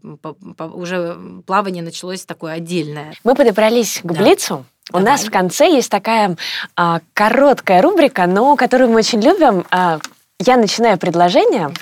[0.59, 3.15] уже плавание началось такое отдельное.
[3.25, 4.23] Мы подобрались к да.
[4.23, 4.65] Блицу.
[4.91, 5.13] У Давай.
[5.13, 6.37] нас в конце есть такая
[6.75, 9.65] а, короткая рубрика, но которую мы очень любим.
[9.71, 10.01] А,
[10.41, 11.77] я начинаю предложение, угу.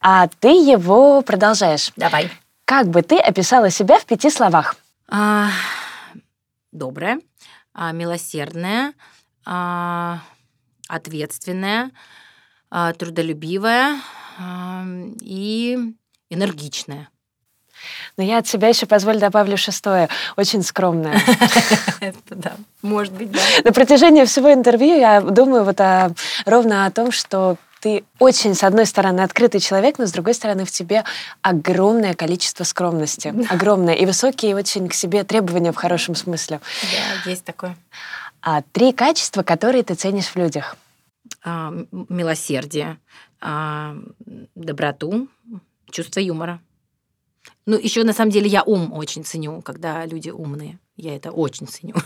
[0.00, 1.90] а ты его продолжаешь.
[1.96, 2.30] Давай.
[2.64, 4.76] Как бы ты описала себя в пяти словах?
[5.08, 5.48] А,
[6.72, 7.20] добрая,
[7.74, 8.94] а, милосердная,
[9.44, 10.20] а,
[10.88, 11.90] ответственная,
[12.70, 14.00] а, трудолюбивая
[14.38, 14.84] а,
[15.20, 15.78] и
[16.30, 17.08] энергичная.
[18.16, 21.20] Но я от себя еще позволю добавлю шестое, очень скромное.
[22.00, 23.40] Это да, может быть, да.
[23.64, 25.80] На протяжении всего интервью я думаю вот
[26.46, 30.64] ровно о том, что ты очень, с одной стороны, открытый человек, но с другой стороны,
[30.64, 31.04] в тебе
[31.42, 33.34] огромное количество скромности.
[33.50, 33.92] Огромное.
[33.92, 36.62] И высокие очень к себе требования в хорошем смысле.
[36.82, 37.76] Да, есть такое.
[38.40, 40.78] А три качества, которые ты ценишь в людях?
[41.42, 41.74] А,
[42.08, 42.96] милосердие,
[43.42, 43.94] а,
[44.54, 45.28] доброту,
[45.90, 46.62] чувство юмора.
[47.66, 50.78] Ну, еще на самом деле я ум очень ценю, когда люди умные.
[50.96, 51.96] Я это очень ценю.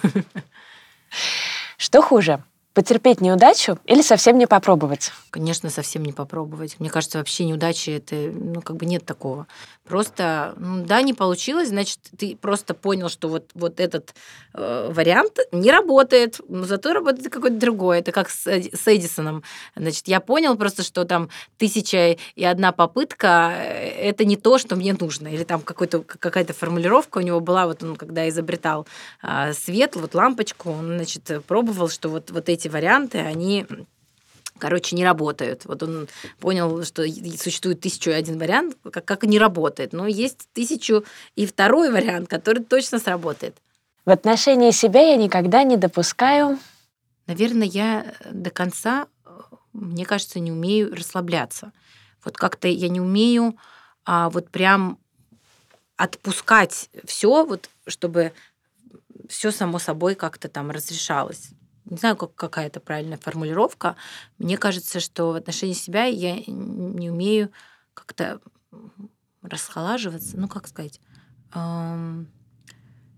[1.76, 2.42] Что хуже?
[2.78, 5.10] Потерпеть неудачу или совсем не попробовать?
[5.30, 6.76] Конечно, совсем не попробовать.
[6.78, 9.48] Мне кажется, вообще неудачи это, ну, как бы нет такого.
[9.84, 14.14] Просто, ну, да, не получилось, значит, ты просто понял, что вот, вот этот
[14.54, 17.98] э, вариант не работает, но зато работает какой-то другой.
[17.98, 19.42] Это как с, с Эдисоном.
[19.74, 24.76] Значит, я понял просто, что там тысяча и одна попытка э,– это не то, что
[24.76, 25.26] мне нужно.
[25.26, 28.86] Или там какая-то формулировка у него была, вот он когда изобретал
[29.22, 33.66] э, свет, вот лампочку, он, значит, пробовал, что вот, вот эти варианты, они
[34.58, 35.64] короче, не работают.
[35.64, 36.08] Вот он
[36.40, 37.04] понял, что
[37.36, 39.92] существует тысячу и один вариант, как, как не работает.
[39.92, 41.04] Но есть тысячу
[41.36, 43.56] и второй вариант, который точно сработает.
[44.04, 46.58] В отношении себя я никогда не допускаю...
[47.26, 49.06] Наверное, я до конца,
[49.74, 51.72] мне кажется, не умею расслабляться.
[52.24, 53.54] Вот как-то я не умею
[54.06, 54.98] а, вот прям
[55.96, 58.32] отпускать все, вот, чтобы
[59.28, 61.50] все само собой как-то там разрешалось.
[61.90, 63.96] Не знаю, как, какая это правильная формулировка.
[64.38, 67.50] Мне кажется, что в отношении себя я не умею
[67.94, 68.40] как-то
[69.42, 71.00] расхолаживаться, ну как сказать,
[71.54, 72.28] эм,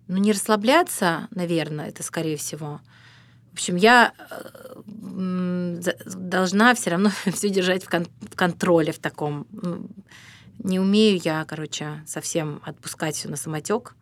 [0.07, 2.81] ну не расслабляться, наверное, это скорее всего.
[3.51, 4.13] В общем, я
[4.87, 9.47] должна все равно все держать в, кон в контроле в таком.
[10.59, 13.97] Не умею я, короче, совсем отпускать все на самотек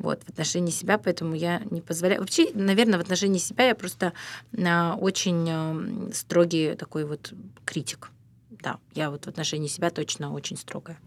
[0.00, 2.20] вот, в отношении себя, поэтому я не позволяю.
[2.20, 4.12] Вообще, наверное, в отношении себя я просто
[4.58, 7.32] а, очень а, строгий такой вот
[7.64, 8.10] критик.
[8.50, 10.98] Да, я вот в отношении себя точно очень строгая.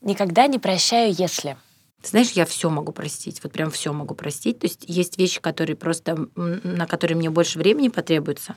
[0.00, 1.56] Никогда не прощаю, если.
[2.02, 4.58] Ты знаешь, я все могу простить, вот прям все могу простить.
[4.58, 8.56] То есть есть вещи, которые просто, на которые мне больше времени потребуется.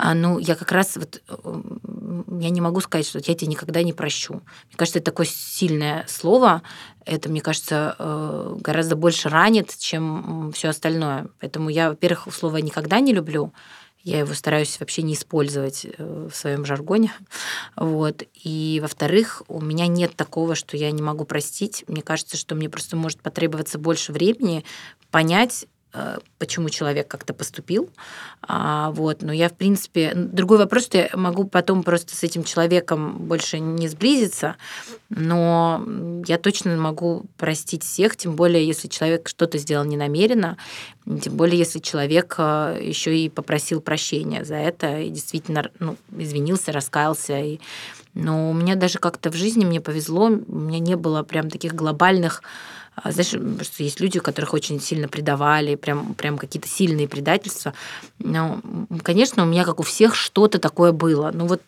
[0.00, 1.20] А, ну, я как раз вот,
[2.40, 4.34] я не могу сказать, что я тебя никогда не прощу.
[4.34, 6.62] Мне кажется, это такое сильное слово.
[7.04, 11.26] Это, мне кажется, э, гораздо больше ранит, чем все остальное.
[11.40, 13.52] Поэтому я, во-первых, слово никогда не люблю.
[14.04, 17.12] Я его стараюсь вообще не использовать э, в своем жаргоне.
[17.74, 18.22] Вот.
[18.34, 21.84] И, во-вторых, у меня нет такого, что я не могу простить.
[21.88, 24.64] Мне кажется, что мне просто может потребоваться больше времени
[25.10, 25.66] понять,
[26.38, 27.90] почему человек как-то поступил.
[28.42, 29.22] А, вот.
[29.22, 30.12] Но я, в принципе...
[30.14, 34.56] Другой вопрос, что я могу потом просто с этим человеком больше не сблизиться,
[35.08, 35.82] но
[36.26, 40.58] я точно могу простить всех, тем более, если человек что-то сделал ненамеренно,
[41.22, 46.70] тем более, если человек э, еще и попросил прощения за это и действительно ну, извинился,
[46.70, 47.38] раскаялся.
[47.38, 47.60] И...
[48.14, 51.74] Но у меня даже как-то в жизни мне повезло, у меня не было прям таких
[51.74, 52.42] глобальных
[53.04, 57.74] знаешь, что есть люди, которых очень сильно предавали, прям, прям какие-то сильные предательства.
[58.18, 58.60] Но,
[59.02, 61.30] конечно, у меня, как у всех, что-то такое было.
[61.32, 61.62] Ну вот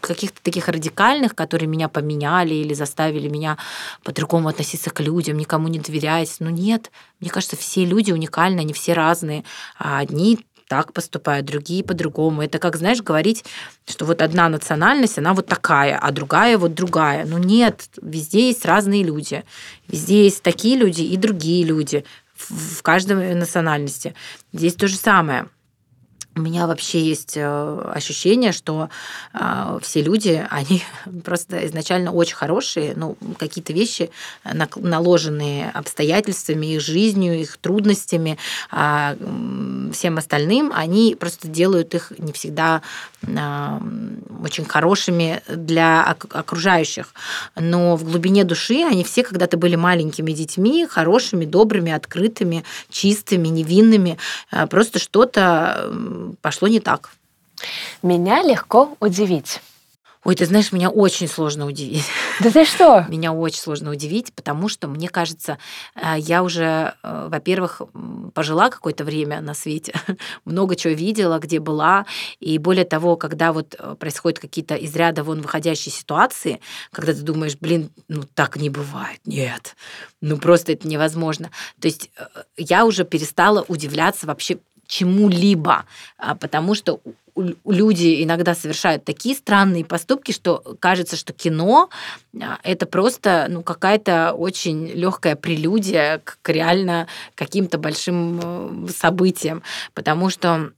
[0.00, 3.58] каких-то таких радикальных, которые меня поменяли или заставили меня
[4.02, 6.36] по-другому относиться к людям, никому не доверять.
[6.40, 9.44] Ну нет, мне кажется, все люди уникальны, они все разные.
[9.78, 12.42] А одни так поступают, другие по-другому.
[12.42, 13.44] Это как, знаешь, говорить,
[13.86, 17.24] что вот одна национальность, она вот такая, а другая вот другая.
[17.26, 19.44] Ну нет, везде есть разные люди.
[19.88, 22.04] Везде есть такие люди и другие люди
[22.36, 24.14] в каждой национальности.
[24.52, 25.48] Здесь то же самое
[26.36, 28.88] у меня вообще есть э, ощущение, что
[29.32, 30.82] а, все люди, они
[31.24, 34.10] просто изначально очень хорошие, ну, какие-то вещи,
[34.44, 38.38] наложенные обстоятельствами, их жизнью, их трудностями,
[38.70, 39.16] а,
[39.92, 42.82] всем остальным, они просто делают их не всегда
[43.36, 43.80] а,
[44.42, 47.14] очень хорошими для окружающих.
[47.54, 54.18] Но в глубине души они все когда-то были маленькими детьми, хорошими, добрыми, открытыми, чистыми, невинными.
[54.68, 55.90] Просто что-то
[56.40, 57.10] пошло не так.
[58.02, 59.60] Меня легко удивить.
[60.24, 62.06] Ой, ты знаешь, меня очень сложно удивить.
[62.40, 63.04] Да ты что?
[63.10, 65.58] Меня очень сложно удивить, потому что, мне кажется,
[65.94, 67.82] э, я уже, э, во-первых,
[68.32, 69.92] пожила какое-то время на свете,
[70.46, 72.06] много чего видела, где была,
[72.40, 76.60] и более того, когда вот э, происходят какие-то из ряда вон выходящие ситуации,
[76.90, 79.76] когда ты думаешь, блин, ну так не бывает, нет,
[80.22, 81.50] ну просто это невозможно.
[81.80, 82.10] То есть
[82.56, 85.84] я уже перестала удивляться вообще чему-либо,
[86.18, 87.00] а, потому что
[87.64, 91.90] люди иногда совершают такие странные поступки, что кажется, что кино
[92.40, 99.62] а, это просто ну, какая-то очень легкая прелюдия к реально каким-то большим э, событиям,
[99.94, 100.70] потому что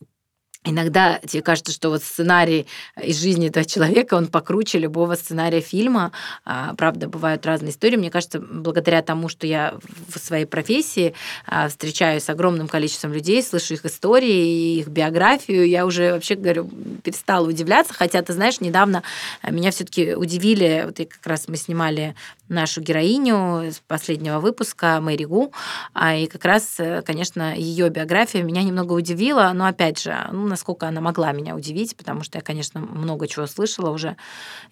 [0.67, 2.67] Иногда тебе кажется, что вот сценарий
[3.01, 6.11] из жизни этого человека, он покруче любого сценария фильма.
[6.45, 7.97] А, правда, бывают разные истории.
[7.97, 9.75] Мне кажется, благодаря тому, что я
[10.09, 11.15] в своей профессии
[11.47, 16.69] а, встречаюсь с огромным количеством людей, слышу их истории, их биографию, я уже вообще, говорю,
[17.05, 17.95] перестала удивляться.
[17.95, 19.05] Хотя, ты знаешь, недавно
[19.49, 22.17] меня все таки удивили, вот как раз мы снимали
[22.49, 25.53] нашу героиню с последнего выпуска, Мэри Гу,
[25.95, 30.56] а, и как раз, э, конечно, ее биография меня немного удивила, но, опять же, ну,
[30.57, 34.17] насколько она могла меня удивить, потому что я, конечно, много чего слышала уже,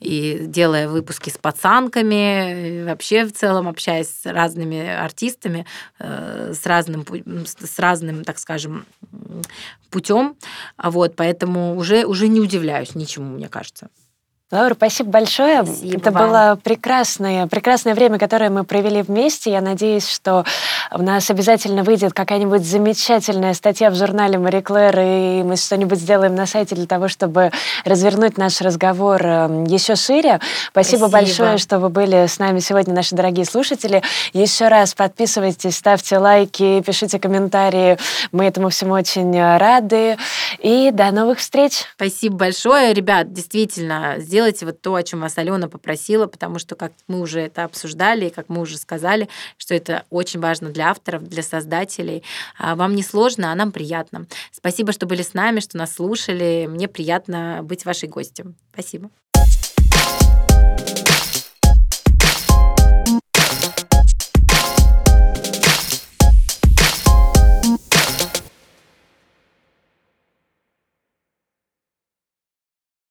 [0.01, 5.67] и делая выпуски с пацанками, вообще в целом общаясь с разными артистами,
[5.99, 7.05] э, с разным,
[7.37, 8.87] с разным, так скажем,
[9.91, 10.37] путем,
[10.83, 13.89] вот, поэтому уже, уже не удивляюсь ничему, мне кажется.
[14.55, 15.65] Лаура, спасибо большое.
[15.65, 16.29] Спасибо Это вам.
[16.29, 19.51] было прекрасное, прекрасное время, которое мы провели вместе.
[19.51, 20.45] Я надеюсь, что
[20.93, 26.37] у нас обязательно выйдет какая-нибудь замечательная статья в журнале Мари Клэр, и мы что-нибудь сделаем
[26.37, 27.51] на сайте для того, чтобы
[27.85, 30.39] развернуть наш разговор эм, еще шире.
[30.71, 31.09] Спасибо, Спасибо.
[31.09, 34.05] большое, что вы были с нами сегодня, наши дорогие слушатели.
[34.33, 37.99] Еще раз подписывайтесь, ставьте лайки, пишите комментарии.
[38.31, 40.17] Мы этому всему очень рады.
[40.61, 41.87] И до новых встреч.
[41.97, 43.33] Спасибо большое, ребят.
[43.33, 47.41] Действительно, сделайте делайте вот то, о чем вас Алена попросила, потому что, как мы уже
[47.41, 52.23] это обсуждали, и как мы уже сказали, что это очень важно для авторов, для создателей.
[52.59, 54.27] А вам не сложно, а нам приятно.
[54.53, 56.67] Спасибо, что были с нами, что нас слушали.
[56.69, 58.55] Мне приятно быть вашей гостем.
[58.73, 59.11] Спасибо.